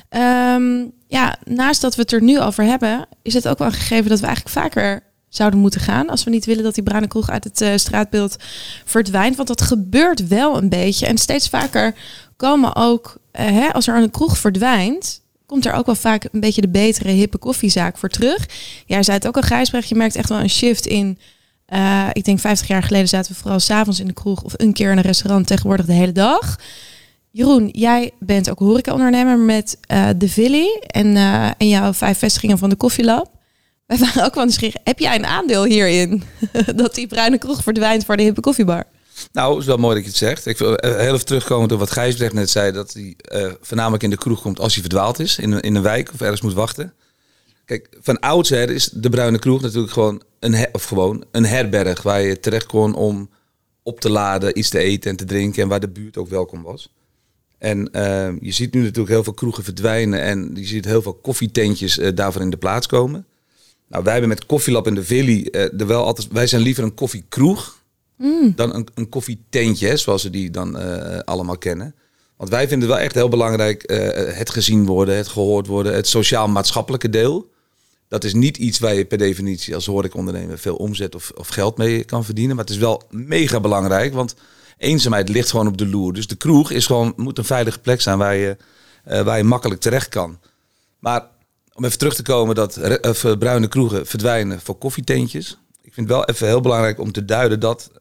Ehm, 0.09 0.85
ja, 1.07 1.37
naast 1.43 1.81
dat 1.81 1.95
we 1.95 2.01
het 2.01 2.11
er 2.11 2.21
nu 2.21 2.39
over 2.39 2.63
hebben, 2.63 3.07
is 3.21 3.33
het 3.33 3.47
ook 3.47 3.57
wel 3.57 3.67
een 3.67 3.73
gegeven 3.73 4.09
dat 4.09 4.19
we 4.19 4.25
eigenlijk 4.25 4.55
vaker 4.55 5.03
zouden 5.29 5.59
moeten 5.59 5.81
gaan. 5.81 6.09
Als 6.09 6.23
we 6.23 6.29
niet 6.29 6.45
willen 6.45 6.63
dat 6.63 6.73
die 6.73 6.83
bruine 6.83 7.07
kroeg 7.07 7.29
uit 7.29 7.43
het 7.43 7.61
eh, 7.61 7.75
straatbeeld 7.75 8.35
verdwijnt. 8.85 9.35
Want 9.35 9.47
dat 9.47 9.61
gebeurt 9.61 10.27
wel 10.27 10.57
een 10.57 10.69
beetje. 10.69 11.05
En 11.05 11.17
steeds 11.17 11.49
vaker 11.49 11.95
komen 12.35 12.75
ook, 12.75 13.17
eh, 13.31 13.45
hè, 13.45 13.73
als 13.73 13.87
er 13.87 13.95
een 13.95 14.11
kroeg 14.11 14.37
verdwijnt, 14.37 15.21
komt 15.45 15.65
er 15.65 15.73
ook 15.73 15.85
wel 15.85 15.95
vaak 15.95 16.27
een 16.31 16.39
beetje 16.39 16.61
de 16.61 16.69
betere 16.69 17.09
hippe 17.09 17.37
koffiezaak 17.37 17.97
voor 17.97 18.09
terug. 18.09 18.49
Jij 18.85 19.03
zei 19.03 19.17
het 19.17 19.27
ook 19.27 19.35
al, 19.35 19.41
Gijsbrecht, 19.41 19.89
je 19.89 19.95
merkt 19.95 20.15
echt 20.15 20.29
wel 20.29 20.39
een 20.39 20.49
shift 20.49 20.85
in. 20.85 21.19
Eh, 21.69 22.07
ik 22.13 22.25
denk 22.25 22.39
50 22.39 22.67
jaar 22.67 22.83
geleden 22.83 23.07
zaten 23.07 23.31
we 23.31 23.39
vooral 23.39 23.59
s'avonds 23.59 23.99
in 23.99 24.07
de 24.07 24.13
kroeg 24.13 24.41
of 24.41 24.53
een 24.55 24.73
keer 24.73 24.91
in 24.91 24.97
een 24.97 25.03
restaurant, 25.03 25.47
tegenwoordig 25.47 25.85
de 25.85 25.93
hele 25.93 26.11
dag. 26.11 26.55
Jeroen, 27.31 27.69
jij 27.71 28.11
bent 28.19 28.49
ook 28.49 28.59
horecaondernemer 28.59 29.37
met 29.37 29.77
eh 29.81 30.09
de 30.17 30.29
Villy 30.29 30.81
en, 30.87 31.15
eh, 31.15 31.49
en 31.57 31.67
jouw 31.67 31.93
vijf 31.93 32.17
vestigingen 32.17 32.57
van 32.57 32.69
de 32.69 32.75
Koffielab. 32.75 33.31
Wij 33.85 33.97
waren 33.97 34.25
ook 34.25 34.35
wel 34.35 34.43
nieuwsgierig. 34.43 34.81
Heb 34.83 34.99
jij 34.99 35.15
een 35.15 35.25
aandeel 35.25 35.63
hierin? 35.63 36.23
dat 36.75 36.95
die 36.95 37.07
bruine 37.07 37.37
kroeg 37.37 37.63
verdwijnt 37.63 38.05
voor 38.05 38.17
de 38.17 38.23
hippe 38.23 38.41
koffiebar? 38.41 38.83
Nou, 39.31 39.51
het 39.51 39.59
is 39.59 39.65
wel 39.65 39.77
mooi 39.77 39.95
dat 39.95 40.03
je 40.03 40.09
het 40.09 40.17
zegt. 40.17 40.45
Ik 40.45 40.57
wil 40.57 40.77
heel 40.79 41.13
even 41.13 41.25
terugkomen 41.25 41.71
op 41.71 41.79
wat 41.79 41.91
Gijsbrecht 41.91 42.33
net 42.33 42.49
zei. 42.49 42.71
Dat 42.71 42.93
hij 42.93 43.15
voornamelijk 43.61 44.03
in 44.03 44.09
de 44.09 44.17
kroeg 44.17 44.41
komt 44.41 44.59
als 44.59 44.73
hij 44.73 44.81
verdwaald 44.81 45.19
is. 45.19 45.37
In, 45.37 45.59
in 45.59 45.75
een 45.75 45.81
wijk 45.81 46.11
of 46.13 46.21
ergens 46.21 46.41
moet 46.41 46.53
wachten. 46.53 46.93
Kijk, 47.69 47.89
van 48.01 48.19
oudsher 48.19 48.69
is 48.69 48.89
de 48.89 49.09
Bruine 49.09 49.39
Kroeg 49.39 49.61
natuurlijk 49.61 49.93
gewoon 49.93 50.21
een, 50.39 50.53
her- 50.53 50.69
of 50.71 50.83
gewoon 50.83 51.23
een 51.31 51.45
herberg. 51.45 52.01
Waar 52.01 52.21
je 52.21 52.39
terecht 52.39 52.65
kon 52.65 52.95
om 52.95 53.29
op 53.83 53.99
te 53.99 54.09
laden, 54.09 54.57
iets 54.57 54.69
te 54.69 54.79
eten 54.79 55.09
en 55.09 55.15
te 55.15 55.25
drinken. 55.25 55.61
En 55.63 55.67
waar 55.67 55.79
de 55.79 55.89
buurt 55.89 56.17
ook 56.17 56.29
welkom 56.29 56.61
was. 56.63 56.93
En 57.57 57.91
eh, 57.91 58.29
je 58.41 58.51
ziet 58.51 58.73
nu 58.73 58.81
natuurlijk 58.81 59.09
heel 59.09 59.23
veel 59.23 59.33
kroegen 59.33 59.63
verdwijnen. 59.63 60.21
En 60.21 60.51
je 60.53 60.65
ziet 60.65 60.85
heel 60.85 61.01
veel 61.01 61.13
koffietentjes 61.13 61.97
eh, 61.97 62.15
daarvoor 62.15 62.41
in 62.41 62.49
de 62.49 62.57
plaats 62.57 62.87
komen. 62.87 63.25
Nou, 63.87 64.03
wij 64.03 64.11
hebben 64.11 64.29
met 64.29 64.45
Koffielab 64.45 64.87
en 64.87 64.95
de 64.95 65.03
Villy 65.03 65.47
eh, 65.51 65.79
er 65.79 65.87
wel 65.87 66.03
altijd... 66.03 66.27
Wij 66.27 66.47
zijn 66.47 66.61
liever 66.61 66.83
een 66.83 66.93
koffiekroeg 66.93 67.77
dan 68.55 68.75
een, 68.75 68.87
een 68.95 69.09
koffietentje, 69.09 69.87
hè, 69.87 69.97
zoals 69.97 70.23
we 70.23 70.29
die 70.29 70.51
dan 70.51 70.77
eh, 70.77 71.19
allemaal 71.19 71.57
kennen. 71.57 71.95
Want 72.37 72.49
wij 72.49 72.67
vinden 72.67 72.87
het 72.87 72.97
wel 72.97 73.05
echt 73.05 73.15
heel 73.15 73.29
belangrijk 73.29 73.83
het 74.33 74.49
gezien 74.49 74.85
worden, 74.85 75.15
het 75.15 75.27
gehoord 75.27 75.67
worden, 75.67 75.93
het 75.93 76.07
sociaal-maatschappelijke 76.07 77.09
deel. 77.09 77.49
Dat 78.09 78.23
is 78.23 78.33
niet 78.33 78.57
iets 78.57 78.79
waar 78.79 78.93
je 78.93 79.05
per 79.05 79.17
definitie 79.17 79.75
als 79.75 79.85
horecaondernemer 79.85 80.59
veel 80.59 80.75
omzet 80.75 81.15
of, 81.15 81.31
of 81.35 81.47
geld 81.47 81.77
mee 81.77 82.03
kan 82.03 82.25
verdienen. 82.25 82.55
Maar 82.55 82.65
het 82.65 82.73
is 82.73 82.79
wel 82.79 83.03
mega 83.09 83.59
belangrijk, 83.59 84.13
want 84.13 84.35
eenzaamheid 84.77 85.29
ligt 85.29 85.49
gewoon 85.49 85.67
op 85.67 85.77
de 85.77 85.87
loer. 85.87 86.13
Dus 86.13 86.27
de 86.27 86.35
kroeg 86.35 86.71
is 86.71 86.85
gewoon, 86.85 87.13
moet 87.15 87.37
een 87.37 87.45
veilige 87.45 87.79
plek 87.79 88.01
zijn 88.01 88.17
waar 88.17 88.35
je, 88.35 88.57
eh, 89.03 89.21
waar 89.21 89.37
je 89.37 89.43
makkelijk 89.43 89.81
terecht 89.81 90.09
kan. 90.09 90.39
Maar 90.99 91.27
om 91.73 91.85
even 91.85 91.97
terug 91.97 92.15
te 92.15 92.23
komen 92.23 92.55
dat 92.55 92.77
eh, 92.77 93.37
bruine 93.37 93.67
kroegen 93.67 94.05
verdwijnen 94.05 94.59
voor 94.61 94.77
koffietentjes. 94.77 95.57
Ik 95.81 95.93
vind 95.93 96.07
het 96.07 96.15
wel 96.17 96.25
even 96.25 96.47
heel 96.47 96.61
belangrijk 96.61 96.99
om 96.99 97.11
te 97.11 97.25
duiden 97.25 97.59
dat 97.59 97.91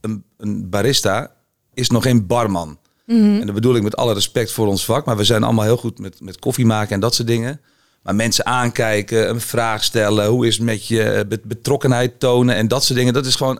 een, 0.00 0.24
een 0.36 0.68
barista 0.68 1.34
is 1.74 1.90
nog 1.90 2.02
geen 2.02 2.26
barman. 2.26 2.78
En 3.40 3.46
dat 3.46 3.54
bedoel 3.54 3.76
ik 3.76 3.82
met 3.82 3.96
alle 3.96 4.14
respect 4.14 4.52
voor 4.52 4.66
ons 4.66 4.84
vak. 4.84 5.04
Maar 5.04 5.16
we 5.16 5.24
zijn 5.24 5.42
allemaal 5.42 5.64
heel 5.64 5.76
goed 5.76 5.98
met, 5.98 6.20
met 6.20 6.38
koffie 6.38 6.66
maken 6.66 6.94
en 6.94 7.00
dat 7.00 7.14
soort 7.14 7.28
dingen. 7.28 7.60
Maar 8.08 8.16
mensen 8.16 8.46
aankijken, 8.46 9.28
een 9.28 9.40
vraag 9.40 9.84
stellen. 9.84 10.26
Hoe 10.26 10.46
is 10.46 10.54
het 10.54 10.64
met 10.64 10.86
je 10.86 11.02
eh, 11.02 11.28
bet- 11.28 11.44
betrokkenheid 11.44 12.20
tonen 12.20 12.54
en 12.54 12.68
dat 12.68 12.84
soort 12.84 12.98
dingen. 12.98 13.12
Dat 13.12 13.26
is 13.26 13.34
gewoon 13.34 13.58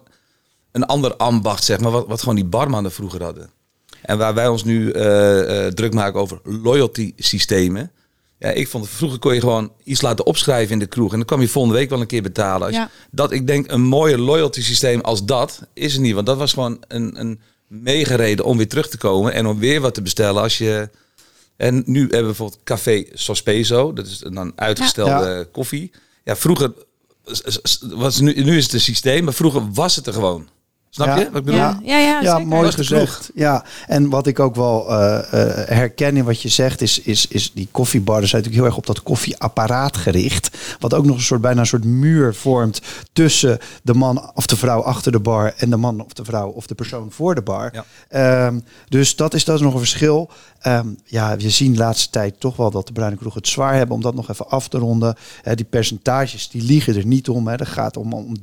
een 0.72 0.86
ander 0.86 1.16
ambacht, 1.16 1.64
zeg 1.64 1.80
maar. 1.80 1.90
Wat, 1.90 2.06
wat 2.06 2.20
gewoon 2.20 2.34
die 2.34 2.44
barmannen 2.44 2.92
vroeger 2.92 3.22
hadden. 3.22 3.50
En 4.02 4.18
waar 4.18 4.34
wij 4.34 4.48
ons 4.48 4.64
nu 4.64 4.90
eh, 4.90 5.66
eh, 5.66 5.72
druk 5.72 5.94
maken 5.94 6.20
over 6.20 6.40
loyalty 6.42 7.12
systemen. 7.16 7.90
Ja, 8.38 8.48
ik 8.48 8.68
vond 8.68 8.88
vroeger 8.88 9.18
kon 9.18 9.34
je 9.34 9.40
gewoon 9.40 9.72
iets 9.84 10.00
laten 10.00 10.26
opschrijven 10.26 10.72
in 10.72 10.78
de 10.78 10.86
kroeg. 10.86 11.10
En 11.10 11.16
dan 11.16 11.26
kwam 11.26 11.40
je 11.40 11.48
volgende 11.48 11.78
week 11.78 11.90
wel 11.90 12.00
een 12.00 12.06
keer 12.06 12.22
betalen. 12.22 12.72
Ja. 12.72 12.90
Dat 13.10 13.32
ik 13.32 13.46
denk 13.46 13.70
een 13.70 13.82
mooie 13.82 14.18
loyalty 14.18 14.62
systeem 14.62 15.00
als 15.00 15.24
dat 15.24 15.62
is 15.74 15.94
er 15.94 16.00
niet. 16.00 16.14
Want 16.14 16.26
dat 16.26 16.38
was 16.38 16.52
gewoon 16.52 16.84
een, 16.88 17.20
een 17.20 17.40
meegereden 17.66 18.44
om 18.44 18.56
weer 18.56 18.68
terug 18.68 18.88
te 18.88 18.98
komen. 18.98 19.32
En 19.32 19.46
om 19.46 19.58
weer 19.58 19.80
wat 19.80 19.94
te 19.94 20.02
bestellen 20.02 20.42
als 20.42 20.58
je... 20.58 20.88
En 21.58 21.82
nu 21.86 22.00
hebben 22.00 22.18
we 22.18 22.24
bijvoorbeeld 22.24 22.60
Café 22.64 23.04
Sospeso. 23.12 23.92
Dat 23.92 24.06
is 24.06 24.18
dan 24.18 24.52
uitgestelde 24.56 25.28
Ja. 25.28 25.44
koffie. 25.52 25.90
Ja, 26.24 26.36
vroeger 26.36 26.72
was 27.80 28.20
nu, 28.20 28.44
nu 28.44 28.56
is 28.56 28.64
het 28.64 28.72
een 28.72 28.80
systeem, 28.80 29.24
maar 29.24 29.34
vroeger 29.34 29.72
was 29.72 29.96
het 29.96 30.06
er 30.06 30.12
gewoon. 30.12 30.48
Snap 30.90 31.06
Ja. 31.06 31.16
je 31.16 31.24
wat 31.30 31.38
ik 31.38 31.44
bedoel? 31.44 31.60
Ja, 31.60 31.78
ja, 31.82 31.98
ja, 31.98 32.20
Ja, 32.20 32.38
mooi 32.38 32.72
gezegd. 32.72 33.30
Ja, 33.34 33.64
en 33.86 34.08
wat 34.08 34.26
ik 34.26 34.38
ook 34.40 34.54
wel 34.54 34.90
eh, 34.90 35.18
eh, 35.18 35.68
herken 35.68 36.16
in 36.16 36.24
wat 36.24 36.42
je 36.42 36.48
zegt, 36.48 36.80
is, 36.80 37.00
is, 37.00 37.26
is 37.28 37.52
die 37.52 37.68
koffiebarren 37.70 38.28
zijn 38.28 38.42
natuurlijk 38.42 38.68
heel 38.68 38.76
erg 38.78 38.88
op 38.88 38.94
dat 38.94 39.02
koffieapparaat 39.04 39.96
gericht. 39.96 40.56
Wat 40.78 40.94
ook 40.94 41.04
nog 41.04 41.16
een 41.16 41.22
soort, 41.22 41.40
bijna 41.40 41.60
een 41.60 41.66
soort 41.66 41.84
muur 41.84 42.34
vormt 42.34 42.80
tussen 43.12 43.58
de 43.82 43.94
man 43.94 44.30
of 44.34 44.46
de 44.46 44.56
vrouw 44.56 44.82
achter 44.82 45.12
de 45.12 45.20
bar 45.20 45.54
en 45.56 45.70
de 45.70 45.76
man 45.76 46.00
of 46.00 46.12
de 46.12 46.24
vrouw 46.24 46.48
of 46.48 46.66
de 46.66 46.74
persoon 46.74 47.10
voor 47.10 47.34
de 47.34 47.42
bar. 47.42 47.72
Ja. 47.72 47.84
Ehm, 48.08 48.58
dus 48.88 49.16
dat 49.16 49.34
is, 49.34 49.44
dat 49.44 49.54
is 49.54 49.60
nog 49.60 49.72
een 49.72 49.78
verschil. 49.78 50.30
Ehm, 50.58 50.86
ja, 51.04 51.36
we 51.36 51.50
zien 51.50 51.72
de 51.72 51.78
laatste 51.78 52.10
tijd 52.10 52.40
toch 52.40 52.56
wel 52.56 52.70
dat 52.70 52.86
de 52.86 52.92
bruine 52.92 53.16
kroegen 53.16 53.40
het 53.40 53.48
zwaar 53.50 53.74
hebben 53.74 53.96
om 53.96 54.02
dat 54.02 54.14
nog 54.14 54.30
even 54.30 54.48
af 54.48 54.68
te 54.68 54.78
ronden. 54.78 55.16
Hè, 55.42 55.54
die 55.54 55.64
percentages 55.64 56.48
die 56.48 56.62
liegen 56.62 56.96
er 56.96 57.06
niet 57.06 57.28
om. 57.28 57.48
Hè. 57.48 57.56
Dat 57.56 57.68
gaat 57.68 57.96
om, 57.96 58.12
om 58.12 58.36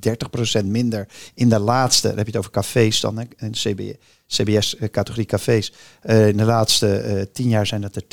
30% 0.61 0.65
minder 0.65 1.07
in 1.33 1.49
de 1.49 1.59
laatste. 1.59 2.07
Dan 2.07 2.17
heb 2.17 2.25
je 2.25 2.31
het 2.35 2.45
over 2.45 2.51
cafés 2.51 2.99
dan, 2.99 3.17
hè, 3.17 3.23
en 3.37 3.51
CB, 3.51 3.81
CBS-categorie 4.27 5.25
cafés. 5.25 5.73
Eh, 6.01 6.27
in 6.27 6.37
de 6.37 6.43
laatste 6.43 6.97
eh, 6.97 7.21
tien 7.33 7.49
jaar 7.49 7.67
zijn 7.67 7.81
dat 7.81 7.95
er 7.95 8.03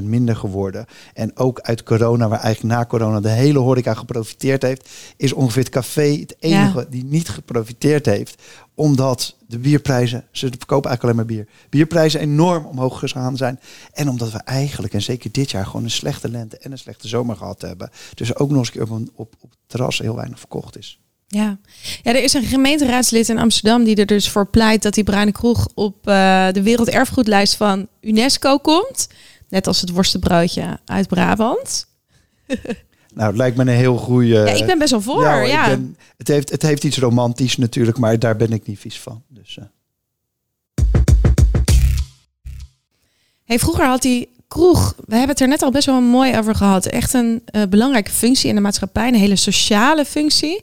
30% 0.00 0.04
minder 0.04 0.36
geworden. 0.36 0.86
En 1.14 1.36
ook 1.36 1.60
uit 1.60 1.82
corona, 1.82 2.28
waar 2.28 2.40
eigenlijk 2.40 2.74
na 2.74 2.86
corona 2.86 3.20
de 3.20 3.28
hele 3.28 3.58
horeca 3.58 3.94
geprofiteerd 3.94 4.62
heeft, 4.62 4.88
is 5.16 5.32
ongeveer 5.32 5.62
het 5.62 5.72
café 5.72 6.16
het 6.20 6.36
enige 6.38 6.78
Ja. 6.78 6.86
die 6.90 7.04
niet 7.04 7.28
geprofiteerd 7.28 8.06
heeft. 8.06 8.42
Omdat 8.74 9.36
de 9.48 9.58
bierprijzen, 9.58 10.24
ze 10.32 10.46
verkopen 10.58 10.90
eigenlijk 10.90 11.02
alleen 11.02 11.16
maar 11.16 11.44
bier. 11.44 11.68
Bierprijzen 11.70 12.20
enorm 12.20 12.64
omhoog 12.66 12.98
gegaan 12.98 13.36
zijn. 13.36 13.60
En 13.92 14.08
omdat 14.08 14.32
we 14.32 14.38
eigenlijk, 14.38 14.94
en 14.94 15.02
zeker 15.02 15.32
dit 15.32 15.50
jaar, 15.50 15.66
gewoon 15.66 15.84
een 15.84 15.90
slechte 15.90 16.28
lente 16.30 16.58
en 16.58 16.72
een 16.72 16.78
slechte 16.78 17.08
zomer 17.08 17.36
gehad 17.36 17.60
hebben. 17.60 17.90
Dus 18.14 18.36
ook 18.36 18.48
nog 18.50 18.58
eens 18.58 18.66
een 18.66 18.72
keer 18.72 18.82
op, 18.82 18.90
een- 18.90 19.10
op, 19.14 19.34
op 19.40 19.50
het 19.50 19.58
terras 19.66 19.98
heel 19.98 20.16
weinig 20.16 20.38
verkocht 20.38 20.78
is. 20.78 21.00
Ja. 21.30 21.58
ja, 22.02 22.12
er 22.14 22.22
is 22.22 22.32
een 22.32 22.44
gemeenteraadslid 22.44 23.28
in 23.28 23.38
Amsterdam 23.38 23.84
die 23.84 23.96
er 23.96 24.06
dus 24.06 24.28
voor 24.28 24.46
pleit 24.46 24.82
dat 24.82 24.94
die 24.94 25.04
bruine 25.04 25.32
kroeg 25.32 25.68
op 25.74 25.96
eh, 26.08 26.46
de 26.52 26.62
werelderfgoedlijst 26.62 27.54
van 27.54 27.88
UNESCO 28.00 28.58
komt. 28.58 29.08
Net 29.48 29.66
als 29.66 29.80
het 29.80 29.90
worstenbroodje 29.90 30.78
uit 30.84 31.08
Brabant. 31.08 31.86
Nou, 33.14 33.30
het 33.30 33.38
lijkt 33.38 33.56
me 33.56 33.62
een 33.62 33.68
heel 33.68 33.96
goede. 33.96 34.26
ja, 34.34 34.46
ik 34.46 34.66
ben 34.66 34.78
best 34.78 34.90
wel 34.90 35.00
voor. 35.00 35.22
Ja, 35.22 35.64
ik 35.64 35.68
ben- 35.68 35.96
het, 36.16 36.28
heeft, 36.28 36.50
het 36.50 36.62
heeft 36.62 36.84
iets 36.84 36.98
romantisch 36.98 37.56
natuurlijk, 37.56 37.98
maar 37.98 38.18
daar 38.18 38.36
ben 38.36 38.52
ik 38.52 38.66
niet 38.66 38.78
vies 38.78 38.98
van. 39.00 39.22
Dus, 39.28 39.58
eh. 39.58 39.64
Hey, 43.44 43.58
vroeger 43.58 43.84
had 43.86 44.02
die 44.02 44.28
kroeg, 44.48 44.94
we 44.96 45.10
hebben 45.14 45.28
het 45.28 45.40
er 45.40 45.48
net 45.48 45.62
al 45.62 45.70
best 45.70 45.86
wel 45.86 46.00
mooi 46.00 46.36
over 46.38 46.54
gehad, 46.54 46.86
echt 46.86 47.12
een 47.12 47.42
eh, 47.44 47.62
belangrijke 47.68 48.10
functie 48.10 48.48
in 48.48 48.54
de 48.54 48.60
maatschappij, 48.60 49.08
een 49.08 49.14
hele 49.14 49.36
sociale 49.36 50.04
functie. 50.04 50.60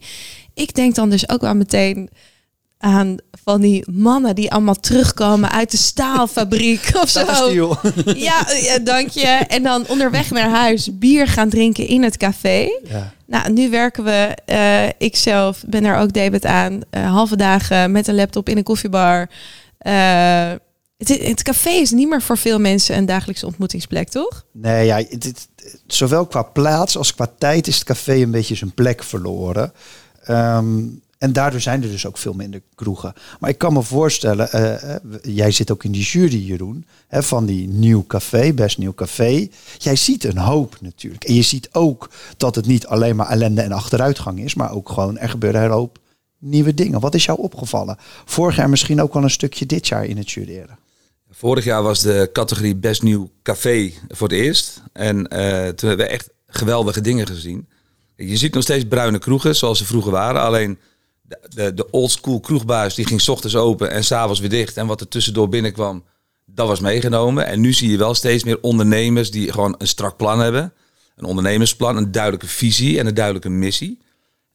Ik 0.56 0.74
denk 0.74 0.94
dan 0.94 1.10
dus 1.10 1.28
ook 1.28 1.40
wel 1.40 1.54
meteen 1.54 2.10
aan 2.78 3.16
van 3.44 3.60
die 3.60 3.84
mannen 3.90 4.34
die 4.34 4.52
allemaal 4.52 4.80
terugkomen 4.80 5.50
uit 5.50 5.70
de 5.70 5.76
staalfabriek 5.76 6.90
of 7.02 7.08
zo. 7.08 7.76
Ja, 8.14 8.46
ja, 8.60 8.78
dank 8.78 9.08
je. 9.08 9.26
En 9.26 9.62
dan 9.62 9.84
onderweg 9.88 10.30
naar 10.30 10.50
huis 10.50 10.98
bier 10.98 11.28
gaan 11.28 11.48
drinken 11.48 11.86
in 11.86 12.02
het 12.02 12.16
café. 12.16 12.68
Ja. 12.88 13.12
Nou, 13.26 13.52
nu 13.52 13.70
werken 13.70 14.04
we, 14.04 14.36
eh 14.44 14.88
ik 14.98 15.16
zelf 15.16 15.64
ben 15.66 15.84
er 15.84 15.96
ook 15.96 16.12
debet 16.12 16.44
aan, 16.44 16.80
eh, 16.90 17.10
halve 17.10 17.36
dagen 17.36 17.92
met 17.92 18.06
een 18.06 18.14
laptop 18.14 18.48
in 18.48 18.56
een 18.56 18.62
koffiebar. 18.62 19.30
Eh, 19.78 20.50
het, 20.96 21.08
het 21.08 21.42
café 21.42 21.70
is 21.70 21.90
niet 21.90 22.08
meer 22.08 22.22
voor 22.22 22.38
veel 22.38 22.58
mensen 22.58 22.96
een 22.96 23.06
dagelijkse 23.06 23.46
ontmoetingsplek, 23.46 24.08
toch? 24.08 24.44
Nee, 24.52 24.86
ja, 24.86 25.04
zowel 25.86 26.26
qua 26.26 26.42
plaats 26.42 26.96
als 26.96 27.14
qua 27.14 27.32
tijd 27.38 27.66
is 27.66 27.74
het 27.74 27.84
café 27.84 28.14
een 28.14 28.30
beetje 28.30 28.54
zijn 28.54 28.74
plek 28.74 29.02
verloren. 29.02 29.72
Ehm, 30.26 30.84
en 31.18 31.32
daardoor 31.32 31.60
zijn 31.60 31.82
er 31.82 31.90
dus 31.90 32.06
ook 32.06 32.18
veel 32.18 32.32
minder 32.32 32.62
kroegen. 32.74 33.12
Maar 33.40 33.50
ik 33.50 33.58
kan 33.58 33.72
me 33.72 33.82
voorstellen, 33.82 34.52
eh, 34.52 34.94
eh, 34.94 35.00
jij 35.22 35.50
zit 35.50 35.70
ook 35.70 35.84
in 35.84 35.92
die 35.92 36.02
jury, 36.02 36.46
Jeroen, 36.46 36.86
hè, 37.08 37.22
van 37.22 37.46
die 37.46 37.68
nieuw 37.68 38.06
café, 38.06 38.52
best 38.52 38.78
nieuw 38.78 38.94
café. 38.94 39.48
Jij 39.78 39.96
ziet 39.96 40.24
een 40.24 40.38
hoop 40.38 40.76
natuurlijk. 40.80 41.24
En 41.24 41.34
je 41.34 41.42
ziet 41.42 41.68
ook 41.72 42.10
dat 42.36 42.54
het 42.54 42.66
niet 42.66 42.86
alleen 42.86 43.16
maar 43.16 43.28
ellende 43.28 43.60
en 43.60 43.72
achteruitgang 43.72 44.40
is, 44.40 44.54
maar 44.54 44.72
ook 44.72 44.88
gewoon 44.88 45.18
er 45.18 45.28
gebeuren 45.28 45.62
een 45.62 45.70
hoop 45.70 45.98
nieuwe 46.38 46.74
dingen. 46.74 47.00
Wat 47.00 47.14
is 47.14 47.24
jou 47.24 47.38
opgevallen? 47.40 47.96
Vorig 48.24 48.56
jaar 48.56 48.70
misschien 48.70 49.02
ook 49.02 49.14
wel 49.14 49.22
een 49.22 49.30
stukje 49.30 49.66
dit 49.66 49.88
jaar 49.88 50.04
in 50.04 50.16
het 50.16 50.30
jureren. 50.30 50.78
Vorig 51.30 51.64
jaar 51.64 51.82
was 51.82 52.00
de 52.00 52.30
categorie 52.32 52.76
Best 52.76 53.02
Nieuw 53.02 53.30
Café 53.42 53.92
voor 54.08 54.28
het 54.28 54.36
eerst. 54.36 54.82
En 54.92 55.28
eh, 55.28 55.68
toen 55.68 55.88
hebben 55.88 56.06
we 56.06 56.12
echt 56.12 56.30
geweldige 56.46 57.00
dingen 57.00 57.26
gezien. 57.26 57.68
Je 58.16 58.36
ziet 58.36 58.54
nog 58.54 58.62
steeds 58.62 58.84
bruine 58.84 59.18
kroegen 59.18 59.56
zoals 59.56 59.78
ze 59.78 59.84
vroeger 59.84 60.12
waren. 60.12 60.40
Alleen 60.40 60.78
de, 61.22 61.38
de, 61.48 61.74
de 61.74 61.90
old 61.90 62.10
school 62.10 62.40
kroegbaas 62.40 62.94
die 62.94 63.06
ging 63.06 63.20
's 63.20 63.28
ochtends 63.28 63.56
open 63.56 63.90
en 63.90 64.04
s'avonds 64.04 64.40
weer 64.40 64.48
dicht. 64.48 64.76
En 64.76 64.86
wat 64.86 65.00
er 65.00 65.08
tussendoor 65.08 65.48
binnenkwam, 65.48 66.04
dat 66.44 66.68
was 66.68 66.80
meegenomen. 66.80 67.46
En 67.46 67.60
nu 67.60 67.72
zie 67.72 67.90
je 67.90 67.96
wel 67.96 68.14
steeds 68.14 68.44
meer 68.44 68.60
ondernemers 68.60 69.30
die 69.30 69.52
gewoon 69.52 69.74
een 69.78 69.88
strak 69.88 70.16
plan 70.16 70.40
hebben. 70.40 70.72
Een 71.16 71.24
ondernemersplan, 71.24 71.96
een 71.96 72.12
duidelijke 72.12 72.46
visie 72.46 72.98
en 72.98 73.06
een 73.06 73.14
duidelijke 73.14 73.48
missie. 73.48 73.98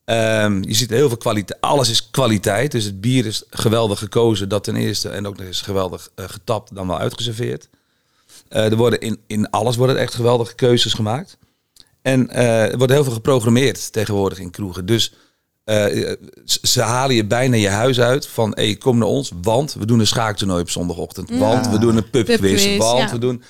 Ehm, 0.05 0.63
je 0.63 0.73
ziet 0.73 0.89
heel 0.89 1.07
veel 1.07 1.17
kwaliteit. 1.17 1.61
Alles 1.61 1.89
is 1.89 2.09
kwaliteit. 2.09 2.71
Dus 2.71 2.83
het 2.83 3.01
bier 3.01 3.25
is 3.25 3.43
geweldig 3.49 3.99
gekozen, 3.99 4.49
dat 4.49 4.63
ten 4.63 4.75
eerste. 4.75 5.09
En 5.09 5.27
ook 5.27 5.37
nog 5.37 5.47
eens 5.47 5.61
geweldig 5.61 6.09
eh, 6.15 6.25
getapt, 6.29 6.75
dan 6.75 6.87
wel 6.87 6.99
uitgeserveerd. 6.99 7.69
Eh, 8.47 8.71
er 8.71 8.75
worden 8.75 8.99
in, 8.99 9.19
in 9.27 9.49
alles 9.49 9.75
worden 9.75 9.97
echt 9.97 10.13
geweldige 10.13 10.55
keuzes 10.55 10.93
gemaakt. 10.93 11.37
En 12.01 12.29
eh, 12.29 12.71
er 12.71 12.77
wordt 12.77 12.93
heel 12.93 13.03
veel 13.03 13.13
geprogrammeerd 13.13 13.91
tegenwoordig 13.91 14.39
in 14.39 14.51
kroegen. 14.51 14.85
Dus 14.85 15.13
eh, 15.63 16.11
ze 16.45 16.81
halen 16.81 17.15
je 17.15 17.25
bijna 17.25 17.55
je 17.55 17.69
huis 17.69 17.99
uit 17.99 18.27
van... 18.27 18.51
Hey, 18.55 18.75
kom 18.75 18.97
naar 18.97 19.07
ons, 19.07 19.31
want 19.41 19.73
we 19.73 19.85
doen 19.85 19.99
een 19.99 20.07
schaaktoernooi 20.07 20.61
op 20.61 20.69
zondagochtend. 20.69 21.29
Want 21.29 21.69
we 21.69 21.79
doen 21.79 21.97
een 21.97 22.09
pubquiz. 22.09 22.39
Pubquiz, 22.39 22.77
want 22.77 22.99
ja. 22.99 23.11
we 23.11 23.17
doen... 23.17 23.43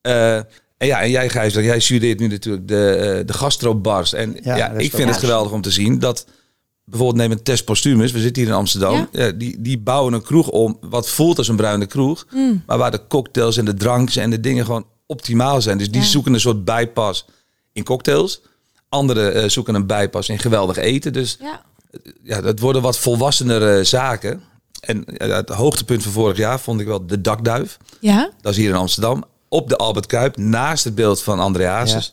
eh, 0.00 0.36
en 0.76 0.86
ja, 0.86 1.00
en 1.00 1.10
jij 1.10 1.28
Gijs, 1.28 1.54
jij 1.54 1.80
studeert 1.80 2.18
nu 2.18 2.26
natuurlijk 2.26 2.68
de, 2.68 3.22
de 3.26 3.32
gastrobars. 3.32 4.12
En 4.12 4.36
Ja, 4.42 4.56
ja, 4.56 4.70
ik 4.70 4.94
vind 4.94 5.08
het 5.08 5.18
geweldig 5.18 5.52
om 5.52 5.60
te 5.60 5.70
zien 5.70 5.98
dat... 5.98 6.26
Bijvoorbeeld 6.86 7.20
neem 7.20 7.30
een 7.30 7.42
Test 7.42 7.64
Postumus, 7.64 8.12
we 8.12 8.20
zitten 8.20 8.42
hier 8.42 8.50
in 8.50 8.58
Amsterdam. 8.58 9.08
Ja. 9.12 9.30
Die, 9.30 9.56
die 9.60 9.78
bouwen 9.78 10.12
een 10.12 10.22
kroeg 10.22 10.48
om, 10.48 10.78
wat 10.80 11.08
voelt 11.08 11.38
als 11.38 11.48
een 11.48 11.56
bruine 11.56 11.86
kroeg. 11.86 12.26
Mm. 12.30 12.62
Maar 12.66 12.78
waar 12.78 12.90
de 12.90 13.06
cocktails 13.08 13.56
en 13.56 13.64
de 13.64 13.74
drankjes 13.74 14.22
en 14.22 14.30
de 14.30 14.40
dingen 14.40 14.64
gewoon 14.64 14.86
optimaal 15.06 15.62
zijn. 15.62 15.78
Dus 15.78 15.90
die 15.90 16.02
zoeken 16.02 16.34
een 16.34 16.40
soort 16.40 16.64
bijpas 16.64 17.26
in 17.74 17.84
cocktails. 17.84 18.40
Anderen 18.88 19.34
eh, 19.34 19.48
zoeken 19.48 19.74
een 19.74 19.86
bijpas 19.86 20.28
in 20.28 20.38
geweldig 20.38 20.76
eten. 20.76 21.12
Dus 21.12 21.36
Ja. 21.40 21.62
ja, 22.22 22.40
dat 22.40 22.58
worden 22.58 22.82
wat 22.82 22.98
volwassenere 22.98 23.84
zaken. 23.84 24.42
En 24.80 25.04
het 25.06 25.48
hoogtepunt 25.48 26.02
van 26.02 26.12
vorig 26.12 26.36
jaar 26.36 26.60
vond 26.60 26.80
ik 26.80 26.86
wel 26.86 27.06
de 27.06 27.20
dakduif. 27.20 27.76
Ja? 28.00 28.30
Dat 28.40 28.52
is 28.52 28.58
hier 28.58 28.68
in 28.68 28.74
Amsterdam. 28.74 29.24
Op 29.48 29.68
de 29.68 29.76
Albert 29.76 30.06
Kuip, 30.06 30.36
naast 30.36 30.84
het 30.84 30.94
beeld 30.94 31.22
van 31.22 31.40
André 31.40 31.66
Hazes. 31.66 32.12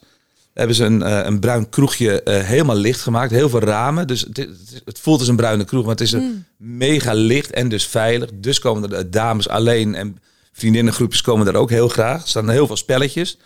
Hebben 0.53 0.75
ze 0.75 0.83
een, 0.83 1.01
eh, 1.03 1.25
een 1.25 1.39
bruin 1.39 1.69
kroegje 1.69 2.23
eh, 2.23 2.43
helemaal 2.43 2.75
licht 2.75 3.01
gemaakt. 3.01 3.31
Heel 3.31 3.49
veel 3.49 3.59
ramen. 3.59 4.07
Dus 4.07 4.21
het, 4.21 4.47
het, 4.85 4.99
voelt 4.99 5.19
als 5.19 5.27
een 5.27 5.35
bruine 5.35 5.65
kroeg. 5.65 5.81
Maar 5.81 5.91
het 5.91 6.01
is 6.01 6.11
een 6.11 6.45
mega 6.57 7.13
licht 7.13 7.51
en 7.51 7.69
dus 7.69 7.87
veilig. 7.87 8.29
Dus 8.33 8.59
komen 8.59 8.83
er 8.83 8.89
de 8.89 9.09
dames 9.09 9.49
alleen. 9.49 9.95
En 9.95 10.17
vriendinnengroepjes 10.51 11.21
komen 11.21 11.47
er 11.47 11.55
ook 11.55 11.69
heel 11.69 11.87
graag. 11.87 12.21
Er 12.21 12.27
staan 12.27 12.49
heel 12.49 12.67
veel 12.67 12.77
spelletjes. 12.77 13.37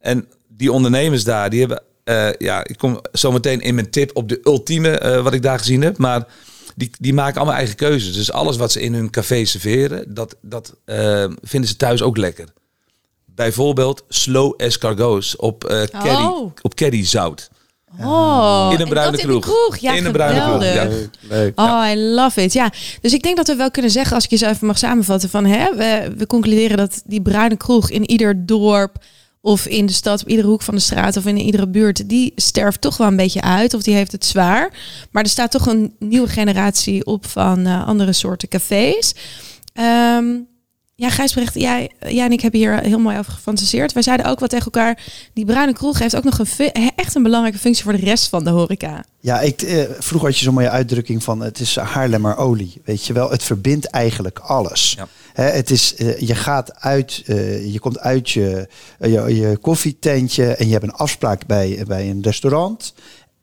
En 0.00 0.28
die 0.56 0.72
ondernemers 0.72 1.24
daar, 1.24 1.50
die 1.50 1.60
hebben... 1.60 1.82
eh, 2.04 2.28
ja, 2.38 2.64
ik 2.66 2.78
kom 2.78 3.00
zo 3.12 3.32
meteen 3.32 3.60
in 3.60 3.74
mijn 3.74 3.90
tip 3.90 4.10
op 4.16 4.28
de 4.28 4.40
ultieme 4.44 4.90
eh, 4.98 5.22
wat 5.22 5.32
ik 5.34 5.42
daar 5.42 5.58
gezien 5.58 5.82
heb. 5.82 5.98
Maar 5.98 6.26
die, 6.74 6.90
die 6.98 7.14
maken 7.14 7.36
allemaal 7.36 7.56
eigen 7.56 7.76
keuzes. 7.76 8.14
Dus 8.14 8.32
alles 8.32 8.56
wat 8.56 8.72
ze 8.72 8.80
in 8.80 8.94
hun 8.94 9.10
café 9.10 9.44
serveren, 9.44 10.14
dat, 10.14 10.36
dat 10.40 10.74
eh, 10.84 11.24
vinden 11.42 11.68
ze 11.70 11.76
thuis 11.76 12.02
ook 12.02 12.16
lekker. 12.16 12.48
Bijvoorbeeld 13.24 14.04
slow 14.08 14.54
escargots 14.56 15.36
op, 15.36 15.64
eh 15.64 15.82
curry, 15.82 16.24
Oh. 16.24 16.52
op 16.62 16.74
curry 16.74 17.04
zout. 17.04 17.50
Oh, 18.00 18.68
In 18.72 18.74
een 18.74 18.82
en 18.82 18.88
bruine 18.88 19.16
in 19.18 19.24
kroeg. 19.26 19.42
kroeg. 19.42 19.76
Ja, 19.76 19.92
In 19.94 20.04
een 20.06 20.12
bruine 20.12 20.40
kroeg, 20.42 20.62
ja. 20.64 20.88
Leuk. 21.28 21.60
Oh, 21.60 21.84
I 21.90 21.96
love 21.96 22.42
it. 22.42 22.52
Ja, 22.52 22.72
dus 23.00 23.12
ik 23.12 23.22
denk 23.22 23.36
dat 23.36 23.46
we 23.46 23.54
wel 23.54 23.70
kunnen 23.70 23.90
zeggen, 23.90 24.14
als 24.14 24.24
ik 24.24 24.30
je 24.30 24.36
zo 24.36 24.46
even 24.48 24.66
mag 24.66 24.78
samenvatten, 24.78 25.28
van 25.30 25.44
hè, 25.44 25.76
we, 25.76 26.12
we 26.16 26.26
concluderen 26.26 26.76
dat 26.76 27.02
die 27.04 27.22
bruine 27.22 27.56
kroeg 27.56 27.90
in 27.90 28.10
ieder 28.10 28.46
dorp 28.46 28.96
of 29.46 29.66
in 29.66 29.86
de 29.86 29.92
stad, 29.92 30.22
op 30.22 30.28
iedere 30.28 30.48
hoek 30.48 30.62
van 30.62 30.74
de 30.74 30.80
straat 30.80 31.16
of 31.16 31.26
in 31.26 31.36
iedere 31.36 31.68
buurt, 31.68 32.08
die 32.08 32.32
sterft 32.36 32.80
toch 32.80 32.96
wel 32.96 33.06
een 33.06 33.16
beetje 33.16 33.40
uit 33.40 33.74
of 33.74 33.82
die 33.82 33.94
heeft 33.94 34.12
het 34.12 34.24
zwaar. 34.24 34.70
Maar 35.10 35.22
er 35.22 35.28
staat 35.28 35.50
toch 35.50 35.66
een 35.66 35.94
nieuwe 35.98 36.28
generatie 36.28 37.04
op 37.04 37.26
van 37.26 37.66
eh, 37.66 37.86
andere 37.86 38.12
soorten 38.12 38.48
cafés. 38.48 39.14
Ehm, 39.72 40.26
ja, 40.94 41.10
Gijsbrecht, 41.10 41.54
jij, 41.54 41.90
jij 42.08 42.24
en 42.24 42.32
ik 42.32 42.40
hebben 42.40 42.60
hier 42.60 42.80
heel 42.80 42.98
mooi 42.98 43.18
over 43.18 43.32
gefantaseerd. 43.32 43.92
Wij 43.92 44.02
zeiden 44.02 44.26
ook 44.26 44.40
wat 44.40 44.50
tegen 44.50 44.64
elkaar. 44.64 45.02
Die 45.32 45.44
bruine 45.44 45.72
kroeg 45.72 45.98
heeft 45.98 46.16
ook 46.16 46.24
nog 46.24 46.38
een 46.38 46.72
echt 46.96 47.14
een 47.14 47.22
belangrijke 47.22 47.58
functie 47.58 47.84
voor 47.84 47.92
de 47.92 48.04
rest 48.04 48.28
van 48.28 48.44
de 48.44 48.50
horeca. 48.50 49.04
Ja, 49.20 49.40
ik, 49.40 49.62
eh, 49.62 49.84
vroeger 49.98 50.28
had 50.28 50.38
je 50.38 50.44
zo'n 50.44 50.54
mooie 50.54 50.70
uitdrukking 50.70 51.22
van 51.22 51.40
het 51.40 51.60
is 51.60 51.76
Haarlemmer 51.76 52.36
olie. 52.36 52.80
Weet 52.84 53.06
je 53.06 53.12
wel, 53.12 53.30
het 53.30 53.42
verbindt 53.42 53.86
eigenlijk 53.86 54.38
alles. 54.38 54.94
Ja. 54.96 55.08
Hè, 55.36 55.44
het 55.44 55.70
is, 55.70 55.94
eh, 55.94 56.18
je 56.18 56.34
gaat 56.34 56.80
uit, 56.80 57.22
eh, 57.26 57.72
je 57.72 57.78
komt 57.78 57.98
uit 57.98 58.30
je, 58.30 58.68
eh, 58.98 59.12
je, 59.12 59.34
je 59.34 59.56
koffietentje 59.56 60.54
en 60.54 60.66
je 60.66 60.72
hebt 60.72 60.84
een 60.84 60.92
afspraak 60.92 61.46
bij, 61.46 61.84
bij 61.86 62.10
een 62.10 62.22
restaurant. 62.22 62.94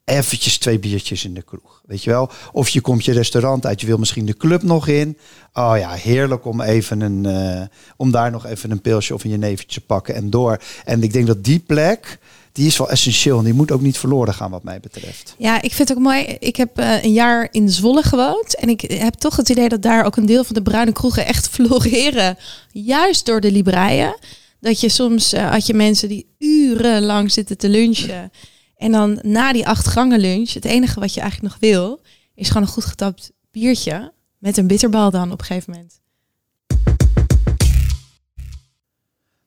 Eventjes 0.05 0.57
twee 0.57 0.79
biertjes 0.79 1.25
in 1.25 1.33
de 1.33 1.41
kroeg, 1.41 1.81
weet 1.85 2.03
je 2.03 2.09
wel. 2.09 2.29
Of 2.51 2.69
je 2.69 2.81
komt 2.81 3.05
je 3.05 3.11
restaurant 3.11 3.65
uit, 3.65 3.81
je 3.81 3.87
wil 3.87 3.97
misschien 3.97 4.25
de 4.25 4.37
club 4.37 4.63
nog 4.63 4.87
in. 4.87 5.17
Oh 5.53 5.73
ja, 5.77 5.91
heerlijk 5.91 6.45
om 6.45 6.61
even 6.61 7.01
een, 7.01 7.69
om 7.97 8.11
daar 8.11 8.31
nog 8.31 8.45
even 8.45 8.71
een 8.71 8.81
pilsje 8.81 9.13
of 9.13 9.23
een 9.23 9.29
jenevertje 9.29 9.79
te 9.79 9.85
pakken 9.85 10.15
en 10.15 10.29
door. 10.29 10.61
En 10.85 11.03
ik 11.03 11.13
denk 11.13 11.27
dat 11.27 11.43
die 11.43 11.59
plek, 11.59 12.19
die 12.53 12.67
is 12.67 12.77
wel 12.77 12.89
essentieel 12.89 13.37
en 13.37 13.43
die 13.43 13.53
moet 13.53 13.71
ook 13.71 13.81
niet 13.81 13.97
verloren 13.97 14.33
gaan 14.33 14.51
wat 14.51 14.63
mij 14.63 14.79
betreft. 14.79 15.35
Ja, 15.37 15.61
ik 15.61 15.73
vind 15.73 15.89
het 15.89 15.97
ook 15.97 16.03
mooi. 16.03 16.23
Ik 16.39 16.55
heb 16.55 16.77
eh, 16.77 17.03
een 17.03 17.13
jaar 17.13 17.47
in 17.51 17.69
Zwolle 17.69 18.03
gewoond. 18.03 18.55
En 18.55 18.69
ik 18.69 18.81
heb 18.81 19.13
toch 19.13 19.35
het 19.35 19.49
idee 19.49 19.69
dat 19.69 19.81
daar 19.81 20.05
ook 20.05 20.15
een 20.15 20.25
deel 20.25 20.43
van 20.43 20.55
de 20.55 20.61
bruine 20.61 20.91
kroegen 20.91 21.25
echt 21.25 21.49
floreren. 21.55 22.37
Juist 22.71 23.25
door 23.25 23.41
de 23.41 23.51
libreien. 23.51 24.15
Dat 24.59 24.79
je 24.79 24.89
soms 24.89 25.33
eh, 25.33 25.51
had 25.51 25.65
je 25.65 25.73
mensen 25.73 26.07
die 26.07 26.27
urenlang 26.37 27.31
zitten 27.31 27.57
te 27.57 27.69
lunchen. 27.69 28.31
En 28.77 28.91
dan 28.91 29.19
na 29.21 29.53
die 29.53 29.67
acht 29.67 29.87
gangen 29.87 30.19
lunch, 30.19 30.53
het 30.53 30.65
enige 30.65 30.99
wat 30.99 31.13
je 31.13 31.21
eigenlijk 31.21 31.51
nog 31.53 31.61
wil, 31.69 32.01
is 32.35 32.47
gewoon 32.47 32.63
een 32.63 32.73
goed 32.73 32.85
getapt 32.85 33.31
biertje. 33.51 34.13
Met 34.37 34.57
een 34.57 34.67
bitterbal 34.67 35.11
dan 35.11 35.31
op 35.31 35.39
een 35.39 35.45
gegeven 35.45 35.73
moment. 35.73 36.01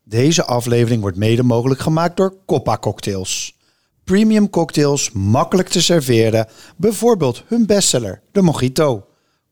Deze 0.09 0.45
aflevering 0.45 1.01
wordt 1.01 1.17
mede 1.17 1.43
mogelijk 1.43 1.81
gemaakt 1.81 2.17
door 2.17 2.35
Coppa 2.47 2.79
Cocktails. 2.79 3.57
Premium 4.05 4.51
cocktails, 4.51 5.11
makkelijk 5.11 5.69
te 5.69 5.83
serveren. 5.83 6.49
Bijvoorbeeld 6.77 7.43
hun 7.47 7.67
bestseller, 7.67 8.23
de 8.33 8.43
Mojito. 8.43 9.07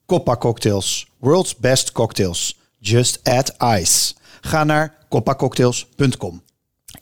Coppa 0.06 0.36
Cocktails, 0.36 1.06
world's 1.18 1.56
best 1.56 1.92
cocktails. 1.92 2.58
Just 2.78 3.20
add 3.22 3.54
ice. 3.80 4.14
Ga 4.40 4.64
naar 4.64 5.06
coppacocktails.com. 5.08 6.42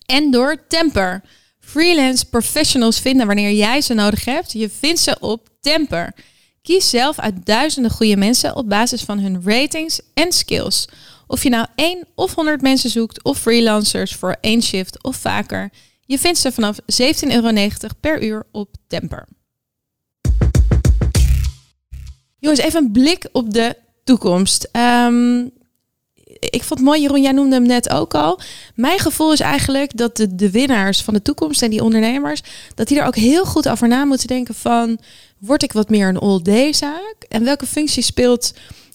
En 0.07 0.31
door 0.31 0.67
Temper. 0.69 1.23
Freelance 1.61 2.29
professionals 2.29 3.01
vinden 3.01 3.27
wanneer 3.27 3.53
jij 3.53 3.81
ze 3.81 3.95
nodig 3.95 4.25
hebt. 4.25 4.53
Je 4.53 4.71
vindt 4.71 5.01
ze 5.01 5.17
op 5.21 5.49
Temper. 5.61 6.15
Kies 6.63 6.91
zelf 6.91 7.19
uit 7.19 7.47
duizenden 7.47 7.91
goede 7.91 8.17
mensen 8.17 8.57
op 8.57 8.69
basis 8.69 9.03
van 9.03 9.19
hun 9.19 9.43
ratings 9.45 10.01
en 10.15 10.33
skills. 10.33 10.89
Of 11.33 11.43
je 11.43 11.49
nou 11.49 11.67
één 11.75 12.07
of 12.15 12.35
100 12.35 12.63
mensen 12.63 12.91
zoekt 12.91 13.25
of 13.25 13.39
freelancers 13.39 14.15
voor 14.15 14.37
één 14.41 14.63
shift 14.63 15.03
of 15.03 15.17
vaker. 15.17 15.71
Je 16.07 16.19
vindt 16.19 16.39
ze 16.39 16.53
vanaf 16.53 16.79
17,90 16.81 16.85
euro 17.29 17.53
per 18.01 18.23
uur 18.23 18.47
op 18.51 18.75
Temper. 18.87 19.29
Jongens, 22.39 22.61
even 22.61 22.85
een 22.85 22.93
blik 22.93 23.29
op 23.33 23.53
de 23.53 23.77
toekomst. 24.05 24.69
Ehm, 24.73 25.41
ik 26.39 26.63
vond 26.63 26.81
het 26.81 26.89
mooi, 26.89 27.01
Jeroen, 27.01 27.23
jij 27.23 27.33
noemde 27.33 27.55
hem 27.55 27.67
net 27.67 27.91
ook 27.91 28.15
al. 28.15 28.41
Mijn 28.75 28.99
gevoel 28.99 29.33
is 29.33 29.41
eigenlijk 29.41 29.97
dat 29.97 30.17
de, 30.17 30.35
de 30.35 30.51
winnaars 30.51 31.03
van 31.03 31.15
de 31.15 31.23
toekomst 31.23 31.63
en 31.63 31.71
die 31.71 31.83
ondernemers, 31.83 32.43
dat 32.75 32.89
die 32.89 33.01
er 33.01 33.07
ook 33.07 33.17
heel 33.17 33.45
goed 33.45 33.69
over 33.69 33.89
na 33.89 34.05
moeten 34.05 34.27
denken 34.27 34.55
van, 34.55 34.99
word 35.39 35.63
ik 35.63 35.73
wat 35.73 35.91
meer 35.91 36.09
een 36.09 36.19
all-day 36.19 36.73
zaak? 36.73 37.17
En 37.29 37.45
welke 37.45 37.67
functie 37.67 38.03
speelt 38.03 38.53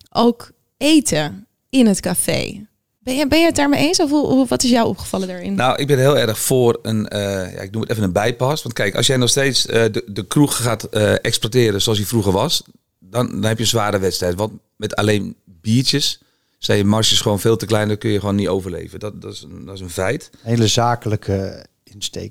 ook 0.09 0.51
eten 0.77 1.46
in 1.69 1.88
het 1.88 1.99
café? 1.99 2.65
Ben 2.99 3.15
je, 3.15 3.27
ben 3.27 3.39
je 3.39 3.45
het 3.45 3.56
daarmee 3.56 3.88
eens 3.88 3.99
of 3.99 4.10
hoe, 4.10 4.47
wat 4.47 4.63
is 4.63 4.69
jou 4.69 4.88
opgevallen 4.88 5.27
daarin? 5.27 5.53
Nou, 5.53 5.77
ik 5.77 5.88
ben 5.88 5.97
heel 5.97 6.17
erg 6.17 6.39
voor 6.39 6.80
een, 6.82 7.08
eh, 7.08 7.53
ja, 7.53 7.60
ik 7.62 7.71
noem 7.71 7.82
het 7.82 7.91
even 7.91 8.03
een 8.03 8.12
bijpas. 8.12 8.63
Want 8.63 8.75
kijk, 8.75 8.95
als 8.95 9.08
jij 9.08 9.17
nog 9.17 9.30
steeds 9.30 9.65
eh, 9.65 9.84
de, 9.91 10.03
de 10.08 10.25
kroeg 10.25 10.62
gaat 10.63 10.84
eh, 10.84 11.13
exploiteren 11.21 11.82
zoals 11.82 11.97
hij 11.97 12.08
vroeger 12.08 12.32
was, 12.32 12.63
dan, 12.99 13.27
dan 13.27 13.43
heb 13.43 13.58
je 13.58 13.63
een 13.63 13.69
zware 13.69 13.99
wedstrijd. 13.99 14.36
Want 14.36 14.51
met 14.75 14.95
alleen 14.95 15.36
biertjes 15.45 16.21
zijn 16.58 16.77
je 16.77 16.84
marges 16.84 17.21
gewoon 17.21 17.39
veel 17.39 17.58
te 17.58 17.65
klein, 17.65 17.88
dan 17.88 17.97
kun 17.97 18.10
je 18.10 18.19
gewoon 18.19 18.36
niet 18.36 18.47
overleven. 18.47 18.99
Dat, 18.99 19.21
dat, 19.21 19.34
is, 19.34 19.41
een, 19.41 19.65
dat 19.65 19.75
is 19.75 19.82
een 19.82 19.89
feit. 19.89 20.30
Hele 20.41 20.67
zakelijke 20.67 21.65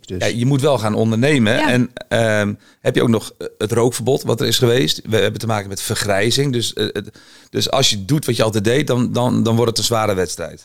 dus. 0.07 0.19
Ja, 0.19 0.27
je 0.27 0.47
moet 0.47 0.61
wel 0.61 0.79
gaan 0.79 0.95
ondernemen. 0.95 1.53
Ja. 1.53 1.71
En 1.71 1.91
ehm, 2.09 2.55
heb 2.81 2.95
je 2.95 3.03
ook 3.03 3.09
nog 3.09 3.33
eh, 3.39 3.47
het 3.59 3.73
rookverbod 3.73 4.23
wat 4.23 4.41
er 4.41 4.47
is 4.47 4.59
geweest. 4.59 5.01
We 5.05 5.17
hebben 5.17 5.41
te 5.41 5.47
maken 5.47 5.69
met 5.69 5.83
vergrijzing. 5.83 6.53
Dus, 6.53 6.73
eh, 6.73 6.87
het- 6.93 7.19
dus 7.51 7.71
als 7.71 7.91
je 7.91 8.05
doet 8.05 8.25
wat 8.27 8.37
je 8.37 8.43
altijd 8.43 8.65
deed, 8.65 8.87
dan, 8.87 9.13
dan, 9.13 9.43
dan 9.43 9.55
wordt 9.55 9.71
het 9.71 9.79
een 9.79 9.85
zware 9.85 10.15
wedstrijd. 10.15 10.65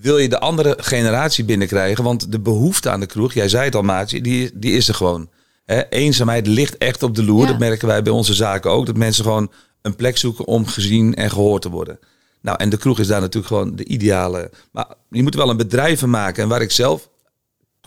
Wil 0.00 0.18
je 0.18 0.28
de 0.28 0.40
andere 0.40 0.74
generatie 0.80 1.44
binnenkrijgen? 1.44 2.04
Want 2.04 2.32
de 2.32 2.40
behoefte 2.40 2.90
aan 2.90 3.00
de 3.00 3.06
kroeg, 3.06 3.32
jij 3.34 3.48
zei 3.48 3.64
het 3.64 3.74
al 3.74 3.82
maatje, 3.82 4.20
die, 4.20 4.50
die 4.54 4.72
is 4.72 4.88
er 4.88 4.94
gewoon. 4.94 5.28
Hè, 5.64 5.88
eenzaamheid 5.88 6.46
ligt 6.46 6.76
echt 6.78 7.02
op 7.02 7.14
de 7.14 7.24
loer. 7.24 7.40
Ja. 7.42 7.46
Dat 7.50 7.58
merken 7.58 7.88
wij 7.88 8.02
bij 8.02 8.12
onze 8.12 8.34
zaken 8.34 8.70
ook. 8.70 8.86
Dat 8.86 8.96
mensen 8.96 9.24
gewoon 9.24 9.50
een 9.82 9.96
plek 9.96 10.16
zoeken 10.16 10.46
om 10.46 10.66
gezien 10.66 11.14
en 11.14 11.30
gehoord 11.30 11.62
te 11.62 11.70
worden. 11.70 11.98
Nou, 12.42 12.56
en 12.60 12.68
de 12.70 12.76
kroeg 12.76 12.98
is 12.98 13.06
daar 13.06 13.20
natuurlijk 13.20 13.46
gewoon 13.46 13.76
de 13.76 13.84
ideale. 13.84 14.50
Maar 14.72 14.86
je 15.10 15.22
moet 15.22 15.32
er 15.34 15.40
wel 15.40 15.50
een 15.50 15.56
bedrijf 15.56 15.98
van 16.00 16.10
maken. 16.10 16.42
En 16.42 16.48
waar 16.48 16.62
ik 16.62 16.70
zelf 16.70 17.08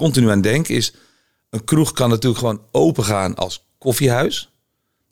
continu 0.01 0.29
aan 0.29 0.41
denk 0.41 0.67
is... 0.67 0.93
een 1.49 1.63
kroeg 1.63 1.91
kan 1.91 2.09
natuurlijk 2.09 2.39
gewoon 2.39 2.61
open 2.71 3.03
gaan 3.03 3.35
als 3.35 3.65
koffiehuis. 3.77 4.49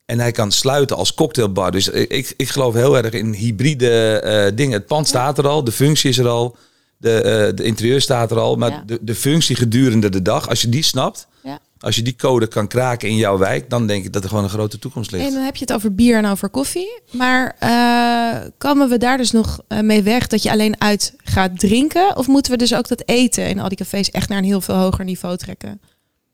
En 0.05 0.19
hij 0.19 0.31
kan 0.31 0.51
sluiten 0.51 0.97
als 0.97 1.13
cocktailbar. 1.13 1.71
Dus 1.71 1.87
ik, 1.89 2.33
ik 2.37 2.49
geloof 2.49 2.73
heel 2.73 2.97
erg 2.97 3.13
in 3.13 3.33
hybride 3.33 4.19
eh, 4.19 4.55
dingen. 4.55 4.77
Het 4.77 4.85
pand 4.87 5.07
staat 5.07 5.37
er 5.37 5.47
al, 5.47 5.63
de 5.63 5.71
functie 5.71 6.09
is 6.09 6.17
er 6.17 6.27
al, 6.27 6.57
de, 6.97 7.21
eh, 7.21 7.55
de 7.55 7.63
interieur 7.63 8.01
staat 8.01 8.31
er 8.31 8.39
al. 8.39 8.55
Maar 8.55 8.71
Ja. 8.71 8.83
de, 8.85 8.97
de 9.01 9.15
functie 9.15 9.55
gedurende 9.55 10.09
de 10.09 10.21
dag, 10.21 10.49
als 10.49 10.61
je 10.61 10.69
die 10.69 10.83
snapt, 10.83 11.27
Ja. 11.43 11.59
Als 11.79 11.95
je 11.95 12.01
die 12.01 12.15
code 12.15 12.47
kan 12.47 12.67
kraken 12.67 13.09
in 13.09 13.15
jouw 13.15 13.37
wijk, 13.37 13.69
dan 13.69 13.87
denk 13.87 14.05
ik 14.05 14.13
dat 14.13 14.23
er 14.23 14.29
gewoon 14.29 14.43
een 14.43 14.49
grote 14.49 14.79
toekomst 14.79 15.11
ligt. 15.11 15.25
En 15.27 15.33
dan 15.33 15.43
heb 15.43 15.55
je 15.55 15.61
het 15.65 15.73
over 15.73 15.95
bier 15.95 16.17
en 16.17 16.25
over 16.25 16.49
koffie. 16.49 17.01
Maar 17.11 17.55
eh, 17.59 18.49
komen 18.57 18.89
we 18.89 18.97
daar 18.97 19.17
dus 19.17 19.31
nog 19.31 19.59
eh, 19.67 19.79
mee 19.79 20.01
weg 20.03 20.27
dat 20.27 20.43
je 20.43 20.51
alleen 20.51 20.81
uit 20.81 21.13
gaat 21.23 21.59
drinken? 21.59 22.17
Of 22.17 22.27
moeten 22.27 22.51
we 22.51 22.57
dus 22.57 22.73
ook 22.75 22.87
dat 22.87 23.03
eten 23.05 23.49
in 23.49 23.59
al 23.59 23.67
die 23.69 23.77
cafés 23.77 24.11
echt 24.11 24.29
naar 24.29 24.37
een 24.37 24.43
heel 24.43 24.61
veel 24.61 24.75
hoger 24.75 25.05
niveau 25.05 25.37
trekken? 25.37 25.81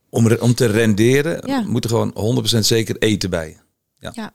Om, 0.10 0.32
om 0.40 0.56
te 0.56 0.66
renderen 0.66 1.48
Ja. 1.48 1.62
moet 1.68 1.84
er 1.84 1.90
gewoon 1.90 2.44
100% 2.56 2.60
zeker 2.60 2.96
eten 3.00 3.30
bij. 3.30 3.58
Ja. 4.00 4.12
Ja. 4.16 4.32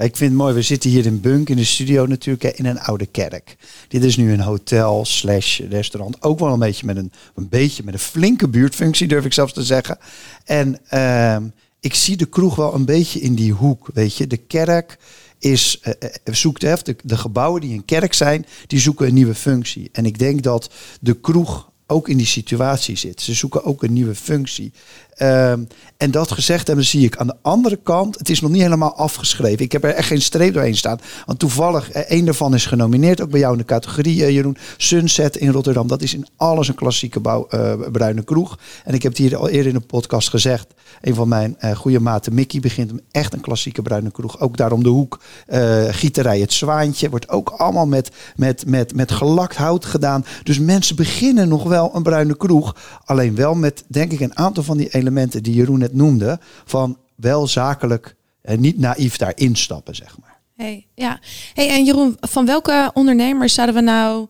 Ik 0.00 0.16
vind 0.16 0.30
het 0.30 0.40
mooi, 0.40 0.54
we 0.54 0.62
zitten 0.62 0.90
hier 0.90 1.06
in 1.06 1.20
Bunk 1.20 1.48
in 1.48 1.56
de 1.56 1.64
studio 1.64 2.06
natuurlijk 2.06 2.58
in 2.58 2.66
een 2.66 2.80
oude 2.80 3.06
kerk. 3.06 3.56
Dit 3.88 4.04
is 4.04 4.16
nu 4.16 4.32
een 4.32 4.40
hotel 4.40 5.04
slash 5.04 5.60
restaurant. 5.60 6.22
Ook 6.22 6.38
wel 6.38 6.52
een 6.52 6.58
beetje 6.58 6.86
met 6.86 6.96
een, 6.96 7.12
een 7.34 7.48
beetje 7.48 7.82
met 7.84 7.94
een 7.94 8.00
flinke 8.00 8.48
buurtfunctie, 8.48 9.08
durf 9.08 9.24
ik 9.24 9.32
zelfs 9.32 9.52
te 9.52 9.62
zeggen. 9.62 9.98
En 10.44 10.78
ehm, 10.88 11.44
ik 11.80 11.94
zie 11.94 12.16
de 12.16 12.26
kroeg 12.26 12.54
wel 12.56 12.74
een 12.74 12.84
beetje 12.84 13.20
in 13.20 13.34
die 13.34 13.52
hoek, 13.52 13.90
weet 13.94 14.16
je. 14.16 14.26
De 14.26 14.36
kerk 14.36 14.98
is, 15.38 15.80
eh, 15.80 16.10
zoekt, 16.24 16.62
hè, 16.62 16.74
de 17.02 17.16
gebouwen 17.16 17.60
die 17.60 17.74
een 17.74 17.84
kerk 17.84 18.14
zijn, 18.14 18.46
die 18.66 18.80
zoeken 18.80 19.06
een 19.06 19.14
nieuwe 19.14 19.34
functie. 19.34 19.88
En 19.92 20.06
ik 20.06 20.18
denk 20.18 20.42
dat 20.42 20.70
de 21.00 21.20
kroeg 21.20 21.70
ook 21.86 22.08
in 22.08 22.16
die 22.16 22.26
situatie 22.26 22.96
zit. 22.96 23.20
Ze 23.20 23.34
zoeken 23.34 23.64
ook 23.64 23.82
een 23.82 23.92
nieuwe 23.92 24.14
functie. 24.14 24.72
Ehm, 25.20 25.62
en 25.96 26.10
dat 26.10 26.32
gezegd 26.32 26.66
hebben, 26.66 26.84
zie 26.84 27.04
ik 27.04 27.16
aan 27.16 27.26
de 27.26 27.36
andere 27.42 27.78
kant, 27.82 28.18
het 28.18 28.28
is 28.28 28.40
nog 28.40 28.50
niet 28.50 28.62
helemaal 28.62 28.96
afgeschreven. 28.96 29.64
Ik 29.64 29.72
heb 29.72 29.84
er 29.84 29.94
echt 29.94 30.06
geen 30.06 30.22
streep 30.22 30.54
doorheen 30.54 30.76
staan. 30.76 31.00
Want 31.26 31.38
toevallig, 31.38 31.90
eh, 31.90 32.02
één 32.02 32.24
daarvan 32.24 32.54
is 32.54 32.66
genomineerd, 32.66 33.20
ook 33.20 33.30
bij 33.30 33.40
jou 33.40 33.52
in 33.52 33.58
de 33.58 33.64
categorie, 33.64 34.24
eh, 34.24 34.30
Jeroen. 34.30 34.56
Sunset 34.76 35.36
in 35.36 35.50
Rotterdam. 35.50 35.86
Dat 35.86 36.02
is 36.02 36.14
in 36.14 36.26
alles 36.36 36.68
een 36.68 36.74
klassieke 36.74 37.20
eh, 37.20 37.72
bruine 37.92 38.22
kroeg. 38.22 38.58
En 38.84 38.94
ik 38.94 39.02
heb 39.02 39.12
het 39.12 39.20
hier 39.20 39.36
al 39.36 39.48
eerder 39.48 39.72
in 39.72 39.78
de 39.78 39.86
podcast 39.86 40.28
gezegd. 40.28 40.66
Een 41.00 41.14
van 41.14 41.28
mijn 41.28 41.56
eh, 41.58 41.76
goede 41.76 42.00
maten, 42.00 42.34
Mickey, 42.34 42.60
begint 42.60 42.90
hem 42.90 43.00
echt 43.10 43.32
een 43.32 43.40
klassieke 43.40 43.82
bruine 43.82 44.10
kroeg. 44.10 44.40
Ook 44.40 44.56
daar 44.56 44.72
om 44.72 44.82
de 44.82 44.88
hoek. 44.88 45.20
eh 45.46 45.84
gieterij 45.90 46.40
Het 46.40 46.52
Zwaantje. 46.52 47.10
Wordt 47.10 47.28
ook 47.28 47.48
allemaal 47.48 47.86
met, 47.86 48.10
met, 48.36 48.66
met, 48.66 48.94
met 48.94 49.12
gelakt 49.12 49.56
hout 49.56 49.84
gedaan. 49.84 50.24
Dus 50.42 50.58
mensen 50.58 50.96
beginnen 50.96 51.48
nog 51.48 51.62
wel 51.62 51.90
een 51.94 52.02
bruine 52.02 52.36
kroeg. 52.36 52.76
Alleen 53.04 53.34
wel 53.34 53.54
met, 53.54 53.84
denk 53.86 54.12
ik, 54.12 54.20
een 54.20 54.36
aantal 54.36 54.62
van 54.62 54.76
die 54.76 54.88
elementen 54.88 55.08
die 55.42 55.54
Jeroen 55.54 55.78
net 55.78 55.94
noemde. 55.94 56.38
Van 56.64 56.98
wel 57.14 57.46
zakelijk 57.46 58.14
eh, 58.42 58.58
niet 58.58 58.78
naïef 58.78 59.16
daarin 59.16 59.56
stappen, 59.56 59.94
zeg 59.94 60.18
maar. 60.20 60.38
Hey, 60.56 60.86
ja. 60.94 61.20
Hey, 61.54 61.68
en 61.68 61.84
Jeroen, 61.84 62.16
van 62.20 62.46
welke 62.46 62.90
ondernemers 62.94 63.54
zouden 63.54 63.76
we 63.76 63.82
nou 63.82 64.26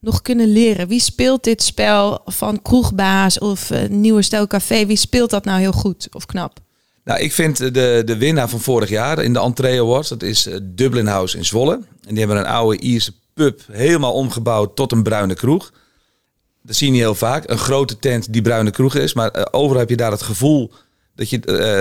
nog 0.00 0.22
kunnen 0.22 0.52
leren? 0.52 0.88
Wie 0.88 1.00
speelt 1.00 1.44
dit 1.44 1.62
spel 1.62 2.20
van 2.24 2.62
kroegbaas 2.62 3.38
of 3.38 3.70
uh, 3.70 3.88
nieuwe 3.88 4.22
stijl 4.22 4.46
café? 4.46 4.86
Wie 4.86 4.96
speelt 4.96 5.30
dat 5.30 5.44
nou 5.44 5.60
heel 5.60 5.72
goed 5.72 6.08
of 6.12 6.26
knap? 6.26 6.58
Nou, 7.04 7.20
ik 7.20 7.32
vind 7.32 7.56
de, 7.56 8.02
de 8.04 8.16
winnaar 8.16 8.48
van 8.48 8.60
vorig 8.60 8.88
jaar 8.88 9.22
in 9.22 9.32
de 9.32 9.40
Entree 9.40 9.80
Awards, 9.80 10.08
dat 10.08 10.22
is 10.22 10.46
uh, 10.46 10.56
Dublin 10.62 11.06
House 11.06 11.36
in 11.36 11.44
Zwolle. 11.44 11.74
En 11.74 12.14
die 12.14 12.18
hebben 12.18 12.36
een 12.36 12.46
oude 12.46 12.80
Ierse 12.80 13.12
pub 13.34 13.60
helemaal 13.72 14.12
omgebouwd 14.12 14.76
tot 14.76 14.92
een 14.92 15.02
bruine 15.02 15.34
kroeg. 15.34 15.72
Dat 16.66 16.76
zie 16.76 16.86
je 16.86 16.92
niet 16.92 17.02
heel 17.02 17.14
vaak. 17.14 17.50
Een 17.50 17.58
grote 17.58 17.98
tent 17.98 18.32
die 18.32 18.42
bruine 18.42 18.70
kroeg 18.70 18.94
is. 18.94 19.12
Maar 19.12 19.36
uh, 19.36 19.42
overal 19.50 19.78
heb 19.78 19.88
je 19.88 19.96
daar 19.96 20.10
het 20.10 20.22
gevoel 20.22 20.72
dat, 21.14 21.30
je, 21.30 21.40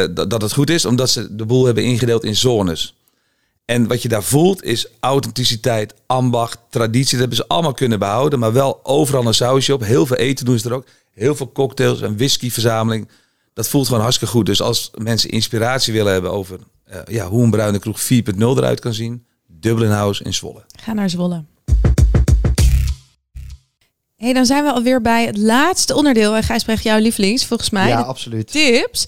uh, 0.09 0.27
dat, 0.29 0.41
het 0.41 0.53
goed 0.53 0.69
is, 0.69 0.85
omdat 0.85 1.09
ze 1.09 1.35
de 1.35 1.45
boel 1.45 1.65
hebben 1.65 1.83
ingedeeld 1.83 2.23
in 2.23 2.35
zones. 2.35 2.95
En 3.65 3.87
wat 3.87 4.01
je 4.01 4.09
daar 4.09 4.23
voelt 4.23 4.63
is 4.63 4.87
authenticiteit, 4.99 5.93
ambacht, 6.05 6.59
traditie. 6.69 7.11
Dat 7.11 7.19
hebben 7.19 7.37
ze 7.37 7.47
allemaal 7.47 7.73
kunnen 7.73 7.99
behouden, 7.99 8.39
maar 8.39 8.53
wel 8.53 8.79
overal 8.83 9.25
een 9.25 9.33
sausje 9.33 9.73
op. 9.73 9.83
Heel 9.83 10.05
veel 10.05 10.17
eten 10.17 10.45
doen 10.45 10.59
ze 10.59 10.69
er 10.69 10.75
ook. 10.75 10.85
Heel 11.13 11.35
veel 11.35 11.51
cocktails, 11.51 12.01
een 12.01 12.17
whiskyverzameling. 12.17 13.09
Dat 13.53 13.69
voelt 13.69 13.87
gewoon 13.87 14.01
hartstikke 14.01 14.33
goed. 14.33 14.45
Dus 14.45 14.61
als 14.61 14.91
mensen 14.95 15.29
inspiratie 15.29 15.93
willen 15.93 16.13
hebben 16.13 16.31
over 16.31 16.59
uh, 16.91 16.97
ja, 17.05 17.27
hoe 17.27 17.43
een 17.43 17.51
bruine 17.51 17.79
kroeg 17.79 18.01
4.0 18.01 18.07
eruit 18.37 18.79
kan 18.79 18.93
zien, 18.93 19.25
Dublin 19.47 19.91
House 19.91 20.23
in 20.23 20.33
Zwolle. 20.33 20.63
Ga 20.79 20.93
naar 20.93 21.09
Zwolle. 21.09 21.43
Hey, 24.23 24.33
dan 24.33 24.45
zijn 24.45 24.63
we 24.63 24.71
alweer 24.71 25.01
bij 25.01 25.25
het 25.25 25.37
laatste 25.37 25.95
onderdeel. 25.95 26.35
En 26.35 26.43
Gijsbrecht, 26.43 26.83
jouw 26.83 26.99
lievelings, 26.99 27.45
volgens 27.45 27.69
mij. 27.69 27.87
Ja, 27.87 28.01
absoluut. 28.01 28.51
Tips. 28.51 29.07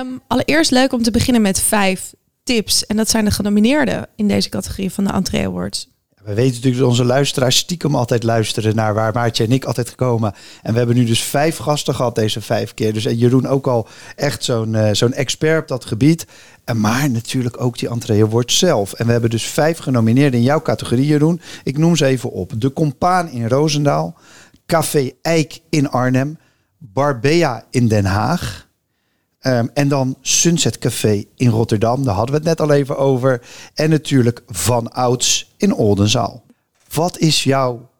Um, 0.00 0.20
allereerst 0.26 0.70
leuk 0.70 0.92
om 0.92 1.02
te 1.02 1.10
beginnen 1.10 1.42
met 1.42 1.60
vijf 1.60 2.14
tips. 2.42 2.86
En 2.86 2.96
dat 2.96 3.10
zijn 3.10 3.24
de 3.24 3.30
genomineerden 3.30 4.08
in 4.16 4.28
deze 4.28 4.48
categorie 4.48 4.92
van 4.92 5.04
de 5.04 5.12
Entree 5.12 5.46
Awards. 5.46 5.88
We 6.24 6.34
weten 6.34 6.54
natuurlijk 6.54 6.78
dat 6.78 6.88
onze 6.88 7.04
luisteraars 7.04 7.56
stiekem 7.56 7.94
altijd 7.94 8.22
luisteren 8.22 8.74
naar 8.74 8.94
waar 8.94 9.12
Maartje 9.12 9.44
en 9.44 9.52
ik 9.52 9.64
altijd 9.64 9.88
gekomen. 9.88 10.34
En 10.62 10.72
we 10.72 10.78
hebben 10.78 10.96
nu 10.96 11.04
dus 11.04 11.22
vijf 11.22 11.56
gasten 11.56 11.94
gehad 11.94 12.14
deze 12.14 12.40
vijf 12.40 12.74
keer. 12.74 12.92
Dus 12.92 13.04
en 13.04 13.16
Jeroen 13.16 13.46
ook 13.46 13.66
al 13.66 13.88
echt 14.16 14.44
zo'n 14.44 14.74
uh, 14.74 14.88
zo'n 14.92 15.12
expert 15.12 15.60
op 15.60 15.68
dat 15.68 15.84
gebied. 15.84 16.26
En 16.64 16.80
maar 16.80 17.10
natuurlijk 17.10 17.60
ook 17.60 17.78
die 17.78 17.88
Entree 17.88 18.22
Award 18.22 18.52
zelf. 18.52 18.92
En 18.92 19.06
we 19.06 19.12
hebben 19.12 19.30
dus 19.30 19.44
vijf 19.44 19.78
genomineerden 19.78 20.40
in 20.40 20.46
jouw 20.46 20.62
categorie, 20.62 21.06
Jeroen. 21.06 21.40
Ik 21.64 21.78
noem 21.78 21.96
ze 21.96 22.06
even 22.06 22.30
op. 22.30 22.52
De 22.60 22.72
Compaan 22.72 23.30
in 23.30 23.48
Roosendaal. 23.48 24.14
Café 24.66 25.10
Eik 25.22 25.60
in 25.68 25.90
Arnhem. 25.90 26.38
Barbea 26.78 27.64
in 27.70 27.88
Den 27.88 28.04
Haag. 28.04 28.70
Um, 29.46 29.70
en 29.74 29.88
dan 29.88 30.16
Sunset 30.20 30.78
Café 30.78 31.24
in 31.36 31.48
Rotterdam, 31.48 32.04
daar 32.04 32.14
hadden 32.14 32.34
we 32.34 32.40
het 32.40 32.58
net 32.58 32.68
al 32.68 32.74
even 32.74 32.98
over. 32.98 33.42
En 33.74 33.90
natuurlijk 33.90 34.42
Van 34.46 34.92
Ouds 34.92 35.52
in 35.56 35.74
Oldenzaal. 35.74 36.44
Wat 36.92 37.18
is 37.18 37.44
jouw 37.44 37.90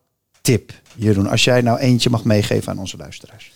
tip, 0.41 0.73
Jeroen, 0.95 1.27
als 1.27 1.45
jij 1.45 1.61
nou 1.61 1.79
eentje 1.79 2.11
mag 2.11 2.25
meegeven 2.25 2.73
aan 2.73 2.79
onze 2.79 2.97
luisteraars? 2.97 3.53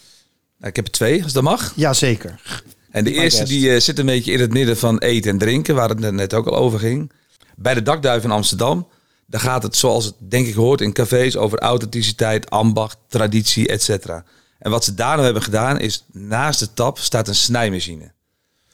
Nou, 0.59 0.71
ik 0.71 0.77
heb 0.77 0.85
er 0.87 0.93
twee, 0.93 1.23
als 1.23 1.33
dat 1.33 1.43
mag. 1.43 1.73
Jazeker. 1.77 2.63
En 2.91 3.05
de 3.05 3.13
eerste 3.13 3.45
die 3.45 3.69
uh, 3.69 3.81
zit 3.81 3.99
een 3.99 4.07
beetje 4.07 4.33
in 4.33 4.41
het 4.41 4.53
midden 4.53 4.77
van 4.77 4.99
eten 4.99 5.31
en 5.31 5.39
drinken, 5.39 5.75
waar 5.75 5.89
het 5.89 6.13
net 6.13 6.35
ook 6.35 6.47
al 6.47 6.57
over 6.57 6.79
ging. 6.79 7.13
Bij 7.57 7.75
de 7.75 7.83
Dakduif 7.83 8.25
in 8.25 8.31
Amsterdam, 8.31 8.89
daar 9.27 9.41
gaat 9.41 9.63
het 9.63 9.77
zoals 9.77 10.05
het 10.05 10.15
denk 10.19 10.47
ik 10.47 10.55
hoort 10.55 10.81
in 10.81 10.93
cafés 10.93 11.37
over 11.37 11.59
authenticiteit, 11.59 12.51
ambacht, 12.51 12.99
traditie, 13.09 13.69
et 13.69 13.83
cetera. 13.83 14.25
En 14.59 14.71
wat 14.71 14.85
ze 14.85 14.95
daar 14.95 15.13
nou 15.13 15.25
hebben 15.25 15.43
gedaan 15.43 15.81
is, 15.81 16.05
naast 16.13 16.59
de 16.59 16.73
tap 16.73 16.99
staat 16.99 17.29
een 17.29 17.35
snijmachine. 17.35 18.13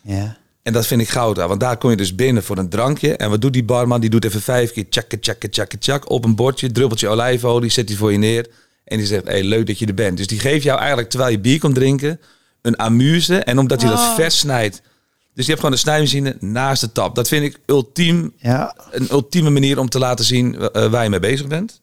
Ja. 0.02 0.36
En 0.62 0.72
dat 0.72 0.86
vind 0.86 1.00
ik 1.00 1.08
goud 1.08 1.40
aan, 1.40 1.48
want 1.48 1.60
daar 1.60 1.76
kom 1.76 1.90
je 1.90 1.96
dus 1.96 2.14
binnen 2.14 2.42
voor 2.42 2.58
een 2.58 2.68
drankje. 2.68 3.16
En 3.16 3.30
wat 3.30 3.40
doet 3.40 3.52
die 3.52 3.64
barman? 3.64 4.00
Die 4.00 4.10
doet 4.10 4.24
even 4.24 4.42
vijf 4.42 4.72
keer 4.72 4.88
tjakke, 4.88 5.18
tjakke, 5.18 5.48
tjakke, 5.48 5.78
tjak 5.78 6.10
op 6.10 6.24
een 6.24 6.34
bordje, 6.34 6.72
druppeltje 6.72 7.08
olijfolie, 7.08 7.70
zet 7.70 7.86
die 7.86 7.96
voor 7.96 8.12
je 8.12 8.18
neer. 8.18 8.46
En 8.84 8.96
die 8.96 9.06
zegt, 9.06 9.24
hey, 9.24 9.42
leuk 9.42 9.66
dat 9.66 9.78
je 9.78 9.86
er 9.86 9.94
bent. 9.94 10.16
Dus 10.16 10.26
die 10.26 10.38
geeft 10.38 10.62
jou 10.62 10.78
eigenlijk, 10.78 11.10
terwijl 11.10 11.30
je 11.30 11.40
bier 11.40 11.58
komt 11.58 11.74
drinken, 11.74 12.20
een 12.62 12.78
amuse. 12.78 13.38
En 13.38 13.58
omdat 13.58 13.82
hij 13.82 13.90
oh. 13.90 13.96
dat 13.96 14.14
vers 14.14 14.38
snijdt. 14.38 14.82
Dus 15.34 15.44
je 15.44 15.50
hebt 15.50 15.58
gewoon 15.60 15.72
een 15.72 15.82
snijmachine 15.82 16.36
naast 16.40 16.80
de 16.80 16.92
tap. 16.92 17.14
Dat 17.14 17.28
vind 17.28 17.44
ik 17.44 17.60
ultiem, 17.66 18.32
ja. 18.36 18.76
een 18.90 19.08
ultieme 19.10 19.50
manier 19.50 19.78
om 19.78 19.88
te 19.88 19.98
laten 19.98 20.24
zien 20.24 20.54
uh, 20.54 20.86
waar 20.86 21.02
je 21.02 21.10
mee 21.10 21.20
bezig 21.20 21.46
bent. 21.46 21.81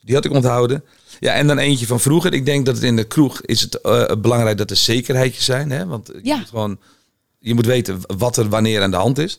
Die 0.00 0.14
had 0.14 0.24
ik 0.24 0.32
onthouden. 0.32 0.84
Ja, 1.20 1.32
en 1.32 1.46
dan 1.46 1.58
eentje 1.58 1.86
van 1.86 2.00
vroeger. 2.00 2.34
Ik 2.34 2.44
denk 2.44 2.66
dat 2.66 2.74
het 2.74 2.84
in 2.84 2.96
de 2.96 3.04
kroeg 3.04 3.40
is 3.40 3.60
het 3.60 3.78
uh, 3.82 4.04
belangrijk 4.18 4.58
dat 4.58 4.70
er 4.70 4.76
zekerheidjes 4.76 5.44
zijn. 5.44 5.70
Hè? 5.70 5.86
Want 5.86 6.06
je, 6.06 6.20
ja. 6.22 6.36
moet 6.36 6.48
gewoon, 6.48 6.78
je 7.38 7.54
moet 7.54 7.66
weten 7.66 8.00
wat 8.16 8.36
er 8.36 8.48
wanneer 8.48 8.82
aan 8.82 8.90
de 8.90 8.96
hand 8.96 9.18
is. 9.18 9.38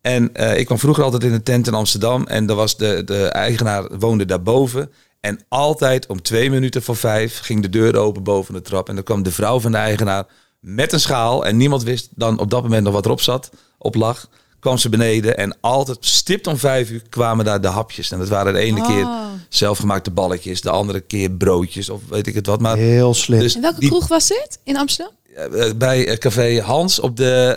En 0.00 0.30
uh, 0.34 0.58
ik 0.58 0.66
kwam 0.66 0.78
vroeger 0.78 1.04
altijd 1.04 1.24
in 1.24 1.32
een 1.32 1.42
tent 1.42 1.66
in 1.66 1.74
Amsterdam. 1.74 2.26
En 2.26 2.48
er 2.48 2.54
was 2.54 2.76
de, 2.76 3.02
de 3.04 3.24
eigenaar 3.24 3.98
woonde 3.98 4.24
daarboven. 4.24 4.92
En 5.20 5.40
altijd 5.48 6.06
om 6.06 6.22
twee 6.22 6.50
minuten 6.50 6.82
voor 6.82 6.96
vijf 6.96 7.38
ging 7.38 7.62
de 7.62 7.68
deur 7.68 7.96
open 7.96 8.22
boven 8.22 8.54
de 8.54 8.62
trap. 8.62 8.88
En 8.88 8.94
dan 8.94 9.04
kwam 9.04 9.22
de 9.22 9.32
vrouw 9.32 9.60
van 9.60 9.72
de 9.72 9.78
eigenaar 9.78 10.26
met 10.60 10.92
een 10.92 11.00
schaal. 11.00 11.46
En 11.46 11.56
niemand 11.56 11.82
wist 11.82 12.08
dan 12.14 12.38
op 12.38 12.50
dat 12.50 12.62
moment 12.62 12.84
nog 12.84 12.92
wat 12.92 13.04
erop 13.04 13.20
zat, 13.20 13.50
op 13.78 13.94
lag 13.94 14.28
kwam 14.66 14.78
ze 14.78 14.88
beneden 14.88 15.36
en 15.36 15.56
altijd 15.60 15.98
stipt 16.00 16.46
om 16.46 16.56
vijf 16.56 16.90
uur 16.90 17.02
kwamen 17.08 17.44
daar 17.44 17.60
de 17.60 17.68
hapjes. 17.68 18.10
En 18.10 18.18
dat 18.18 18.28
waren 18.28 18.52
de 18.52 18.58
ene 18.58 18.80
oh. 18.80 18.86
keer 18.86 19.06
zelfgemaakte 19.48 20.10
balletjes, 20.10 20.60
de 20.60 20.70
andere 20.70 21.00
keer 21.00 21.30
broodjes 21.30 21.90
of 21.90 22.00
weet 22.08 22.26
ik 22.26 22.34
het 22.34 22.46
wat. 22.46 22.60
Maar 22.60 22.76
Heel 22.76 23.14
slim. 23.14 23.38
Dus 23.38 23.54
en 23.54 23.60
welke 23.60 23.80
die, 23.80 23.88
kroeg 23.88 24.08
was 24.08 24.28
dit 24.28 24.58
in 24.64 24.76
Amsterdam? 24.76 25.14
Bij 25.76 26.16
café 26.18 26.60
Hans 26.60 27.00
op 27.00 27.16
de 27.16 27.56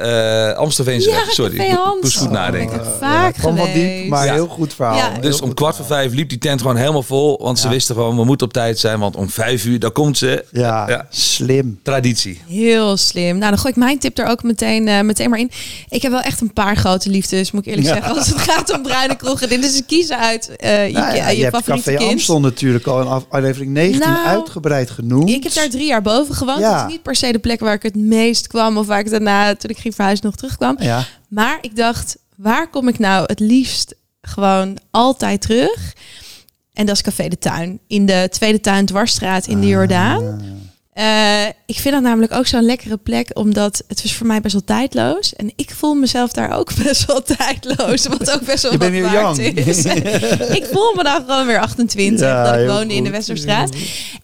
uh, 0.51 0.57
Amstelveense 0.57 1.09
ja, 1.09 1.23
Sorry, 1.29 1.57
café 1.57 1.73
Hans. 1.73 2.01
moest 2.01 2.17
goed 2.17 2.31
nadenken. 2.31 2.79
Oh, 2.79 2.87
vaak 2.99 3.35
ja, 3.35 3.53
wat 3.53 3.73
diep, 3.73 4.07
maar 4.07 4.25
ja. 4.25 4.33
heel 4.33 4.47
goed 4.47 4.73
verhaal. 4.73 4.95
Ja. 4.95 5.19
Dus 5.21 5.41
om 5.41 5.53
kwart 5.53 5.75
voor 5.75 5.85
vijf 5.85 6.13
liep 6.13 6.29
die 6.29 6.37
tent 6.37 6.61
gewoon 6.61 6.75
helemaal 6.75 7.03
vol. 7.03 7.39
Want 7.41 7.59
ze 7.59 7.69
wisten 7.69 7.95
gewoon, 7.95 8.15
we 8.15 8.23
moeten 8.23 8.47
op 8.47 8.53
tijd 8.53 8.79
zijn. 8.79 8.99
Want 8.99 9.15
om 9.15 9.29
vijf 9.29 9.65
uur, 9.65 9.79
daar 9.79 9.91
komt 9.91 10.17
ze. 10.17 10.45
Ja, 10.51 11.05
slim. 11.09 11.79
Traditie. 11.83 12.41
Heel 12.47 12.97
slim. 12.97 13.37
Nou, 13.37 13.49
dan 13.49 13.59
gooi 13.59 13.73
ik 13.73 13.79
mijn 13.79 13.99
tip 13.99 14.17
er 14.17 14.25
ook 14.25 14.43
meteen, 14.43 14.87
uh, 14.87 15.01
meteen 15.01 15.29
maar 15.29 15.39
in. 15.39 15.51
Ik 15.89 16.01
heb 16.01 16.11
wel 16.11 16.21
echt 16.21 16.41
een 16.41 16.53
paar 16.53 16.77
grote 16.77 17.09
liefdes, 17.09 17.51
moet 17.51 17.65
ik 17.65 17.67
eerlijk 17.67 17.87
zeggen. 17.87 18.15
Als 18.15 18.27
het 18.27 18.37
gaat 18.37 18.73
om 18.73 18.81
bruine 18.81 19.15
kroegen. 19.15 19.49
Dit 19.49 19.63
is 19.63 19.77
een 19.77 19.85
kiezen 19.85 20.17
uit 20.17 20.49
uh, 20.63 20.87
je, 20.87 20.93
nou 20.93 21.15
je, 21.15 21.37
je 21.37 21.43
hebt 21.43 21.55
favoriete 21.55 21.91
Café 21.91 21.97
kind. 21.97 22.11
Amstel 22.11 22.39
natuurlijk 22.39 22.87
al 22.87 23.01
in 23.01 23.07
aflevering 23.07 23.71
19 23.71 23.99
Nou, 23.99 24.25
uitgebreid 24.27 24.89
genoemd. 24.89 25.29
Ik 25.29 25.43
heb 25.43 25.53
daar 25.53 25.69
drie 25.69 25.87
jaar 25.87 26.01
boven 26.01 26.35
gewoond. 26.35 26.59
Ja. 26.59 26.75
Het 26.75 26.85
is 26.85 26.91
niet 26.91 27.03
per 27.03 27.15
se 27.15 27.31
de 27.31 27.39
plek 27.39 27.59
waar 27.59 27.68
ik 27.75 27.83
het 27.83 27.95
meest 27.95 28.47
kwam 28.47 28.77
of 28.77 28.87
waar 28.87 28.99
ik 28.99 29.09
daarna, 29.09 29.55
toen 29.55 29.69
ik 29.69 29.77
ging 29.77 29.95
verhuizen, 29.95 30.25
nog 30.25 30.35
terugkwam. 30.35 30.75
Ja. 30.79 31.05
Maar 31.27 31.57
ik 31.61 31.75
dacht, 31.75 32.17
waar 32.35 32.69
kom 32.69 32.87
ik 32.87 32.99
nou 32.99 33.23
het 33.25 33.39
liefst 33.39 33.95
gewoon 34.21 34.77
altijd 34.91 35.41
terug? 35.41 35.93
En 36.73 36.85
dat 36.85 36.95
is 36.95 37.01
Café 37.01 37.27
de 37.27 37.37
Tuin. 37.37 37.79
In 37.87 38.05
de 38.05 38.27
Tweede 38.31 38.59
Tuin 38.59 38.85
Dwarsstraat 38.85 39.47
in 39.47 39.59
de 39.59 39.67
Jordaan. 39.67 40.41
Uh, 40.99 41.45
ik 41.65 41.79
vind 41.79 41.93
dat 41.93 42.03
namelijk 42.03 42.33
ook 42.33 42.47
zo'n 42.47 42.63
lekkere 42.63 42.97
plek, 42.97 43.29
omdat 43.33 43.83
het 43.87 44.03
was 44.03 44.13
voor 44.13 44.27
mij 44.27 44.41
best 44.41 44.53
wel 44.53 44.63
tijdloos. 44.63 45.35
En 45.35 45.51
ik 45.55 45.71
voel 45.71 45.93
mezelf 45.93 46.31
daar 46.31 46.51
ook 46.57 46.75
best 46.83 47.05
wel 47.05 47.21
tijdloos, 47.21 48.07
wat 48.07 48.31
ook 48.31 48.41
best 48.41 48.63
wel 48.63 48.71
Je 48.71 48.77
wat 48.77 48.91
bent 48.91 49.11
waard 49.11 49.37
is. 49.37 49.85
ik 50.59 50.67
voel 50.71 50.93
me 50.95 51.03
dan 51.03 51.23
gewoon 51.27 51.45
weer 51.45 51.59
28, 51.59 52.19
Ja, 52.27 52.43
dat 52.43 52.81
ik 52.81 52.91
in 52.91 53.03
de. 53.03 53.09
Westerstraat. 53.09 53.75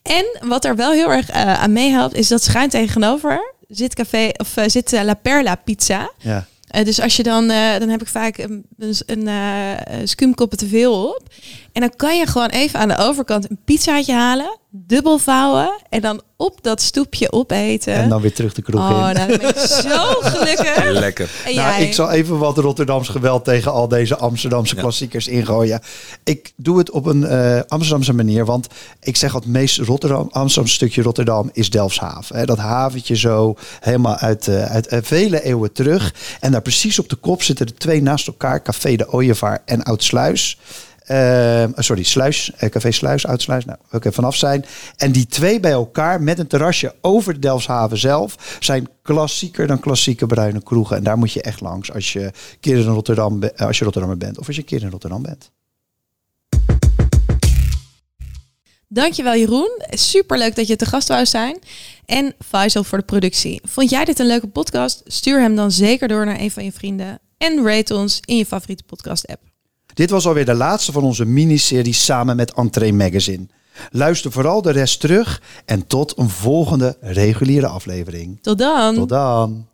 En 0.04 0.26
wat 0.48 0.66
er 0.66 0.76
wel 0.76 0.92
heel 0.92 1.12
erg 1.12 1.30
uh, 1.30 1.62
aan 1.62 1.74
meehelpt, 1.74 2.16
is 2.16 2.28
dat 2.28 2.44
schuin 2.44 2.70
tegenover 2.70 3.54
zit 3.68 3.94
café 3.94 4.30
of 4.38 4.58
uh, 4.58 4.64
zit 4.68 4.92
La 4.92 5.14
Perla 5.14 5.56
Pizza. 5.56 6.12
Ja. 6.18 6.46
Dus 6.84 7.02
als 7.02 7.16
je 7.16 7.24
dan, 7.24 7.48
dan 7.48 7.90
heb 7.90 8.02
ik 8.02 8.08
vaak 8.08 8.38
een, 8.38 8.66
een, 9.06 9.28
te 10.58 10.68
veel 10.68 11.08
op. 11.08 11.24
En 11.76 11.82
dan 11.82 11.94
kan 11.96 12.18
je 12.18 12.28
gewoon 12.28 12.50
even 12.50 12.80
aan 12.80 12.88
de 12.88 12.98
overkant 12.98 13.50
een 13.50 13.60
pizzaatje 13.66 14.14
halen, 14.14 14.58
dubbel 14.70 15.18
vouwen 15.18 15.82
en 15.90 16.02
dan 16.02 16.22
op 16.38 16.60
dat 16.62 16.82
stoepje 16.82 17.32
opeten. 17.32 17.94
En 17.94 18.10
dan 18.10 18.22
weer 18.22 18.34
terug 18.34 18.54
de 18.54 18.62
kroeg 18.62 18.82
oh, 18.82 18.90
in. 18.90 18.96
nou, 18.96 19.14
dan 19.14 19.28
ben 19.28 19.50
ik 19.50 19.58
zo 19.58 20.06
gelukkig. 20.34 20.90
Lekker. 20.90 21.30
En 21.46 21.56
Nou, 21.56 21.70
jij? 21.70 21.88
ik 21.88 21.94
zal 21.94 22.12
even 22.12 22.38
wat 22.38 22.58
Rotterdams 22.58 23.08
geweld 23.10 23.44
tegen 23.46 23.72
al 23.72 23.88
deze 23.88 24.16
Amsterdamse 24.18 24.76
Ja. 24.76 24.82
klassiekers 24.82 25.28
ingooien. 25.28 25.82
Ik 26.24 26.54
doe 26.56 26.78
het 26.78 26.92
op 26.92 27.06
een 27.06 27.24
eh, 27.26 27.60
Amsterdamse 27.68 28.14
manier, 28.14 28.46
want 28.46 28.68
ik 29.02 29.18
zeg 29.18 29.34
al 29.34 29.40
het 29.40 29.50
meest 29.50 29.78
Rotterdam, 29.78 30.28
Amsterdamse 30.32 30.76
stukje 30.76 31.02
Rotterdam 31.02 31.50
is 31.54 31.70
Delfshaven. 31.70 32.36
Hè, 32.38 32.46
dat 32.46 32.58
haventje 32.58 33.16
zo 33.16 33.56
helemaal 33.80 34.16
uit, 34.18 34.48
eh, 34.48 34.66
uit 34.66 34.88
eh, 34.88 35.00
vele 35.02 35.44
eeuwen 35.44 35.72
terug. 35.74 36.14
En 36.40 36.52
daar 36.52 36.62
precies 36.62 37.00
op 37.00 37.10
de 37.10 37.16
kop 37.16 37.44
zitten 37.44 37.66
er 37.66 37.76
twee 37.76 38.02
naast 38.02 38.28
elkaar, 38.28 38.62
Café 38.62 38.96
de 38.96 39.12
Ooievaar 39.14 39.62
en 39.66 39.84
Oud 39.84 40.04
Sluis. 41.06 41.74
Eh, 41.76 41.84
sorry, 41.84 42.04
Sluis, 42.04 42.52
eh, 42.58 42.70
Café 42.70 42.92
Sluis, 42.92 43.26
Oud 43.26 43.42
Sluis, 43.42 43.66
nou, 43.66 43.78
ik 43.92 44.06
er 44.06 44.14
vanaf 44.14 44.36
zijn. 44.36 44.66
En 44.98 45.12
die 45.12 45.28
twee 45.28 45.60
bij 45.60 45.72
elkaar 45.72 46.22
met 46.22 46.40
een 46.40 46.48
terrasje 46.48 46.96
over 47.02 47.34
de 47.34 47.40
Delfshaven 47.40 47.98
zelf 47.98 48.58
zijn 48.60 48.90
klassieker 49.02 49.68
dan 49.68 49.80
klassieke 49.80 50.26
bruine 50.26 50.64
kroegen. 50.64 50.98
En 50.98 51.04
daar 51.04 51.18
moet 51.18 51.32
je 51.32 51.42
echt 51.42 51.62
langs 51.62 51.94
als 51.94 52.14
je 52.14 52.32
keer 52.60 52.78
in 52.78 52.86
Rotterdam, 52.86 53.44
eh, 53.44 53.68
als 53.68 53.78
je 53.78 53.84
Rotterdammer 53.84 54.20
bent 54.20 54.40
of 54.40 54.48
als 54.48 54.56
je 54.56 54.64
keer 54.64 54.82
in 54.82 54.90
Rotterdam 54.90 55.22
bent. 55.22 55.52
Dankjewel 58.88 59.36
Jeroen. 59.36 59.82
Superleuk 59.90 60.56
dat 60.56 60.68
je 60.68 60.76
te 60.76 60.86
gast 60.86 61.08
wou 61.08 61.26
zijn. 61.26 61.60
En 62.06 62.34
Faisal 62.46 62.84
voor 62.84 62.98
de 62.98 63.04
productie. 63.04 63.62
Vond 63.64 63.90
jij 63.90 64.06
dit 64.06 64.20
een 64.20 64.28
leuke 64.28 64.48
podcast? 64.48 65.02
Stuur 65.06 65.42
hem 65.42 65.56
dan 65.56 65.72
zeker 65.72 66.08
door 66.08 66.26
naar 66.26 66.40
een 66.40 66.52
van 66.52 66.64
je 66.64 66.72
vrienden. 66.72 67.20
en 67.38 67.66
rate 67.66 67.96
ons 67.96 68.20
in 68.26 68.38
je 68.38 68.46
favoriete 68.46 68.84
podcast 68.84 69.28
app. 69.28 69.55
Dit 69.96 70.10
was 70.10 70.28
alweer 70.28 70.46
de 70.46 70.54
laatste 70.54 70.92
van 70.92 71.04
onze 71.04 71.26
miniserie 71.26 71.94
samen 71.94 72.36
met 72.36 72.54
Entree 72.54 72.94
Magazine. 72.94 73.48
Luister 73.92 74.32
vooral 74.32 74.62
de 74.62 74.72
rest 74.72 75.00
terug 75.00 75.42
en 75.66 75.88
tot 75.88 76.18
een 76.18 76.30
volgende 76.30 76.98
reguliere 77.02 77.68
aflevering. 77.68 78.38
Tot 78.42 78.58
dan! 78.58 78.96
Tot 78.96 79.10
dan. 79.10 79.68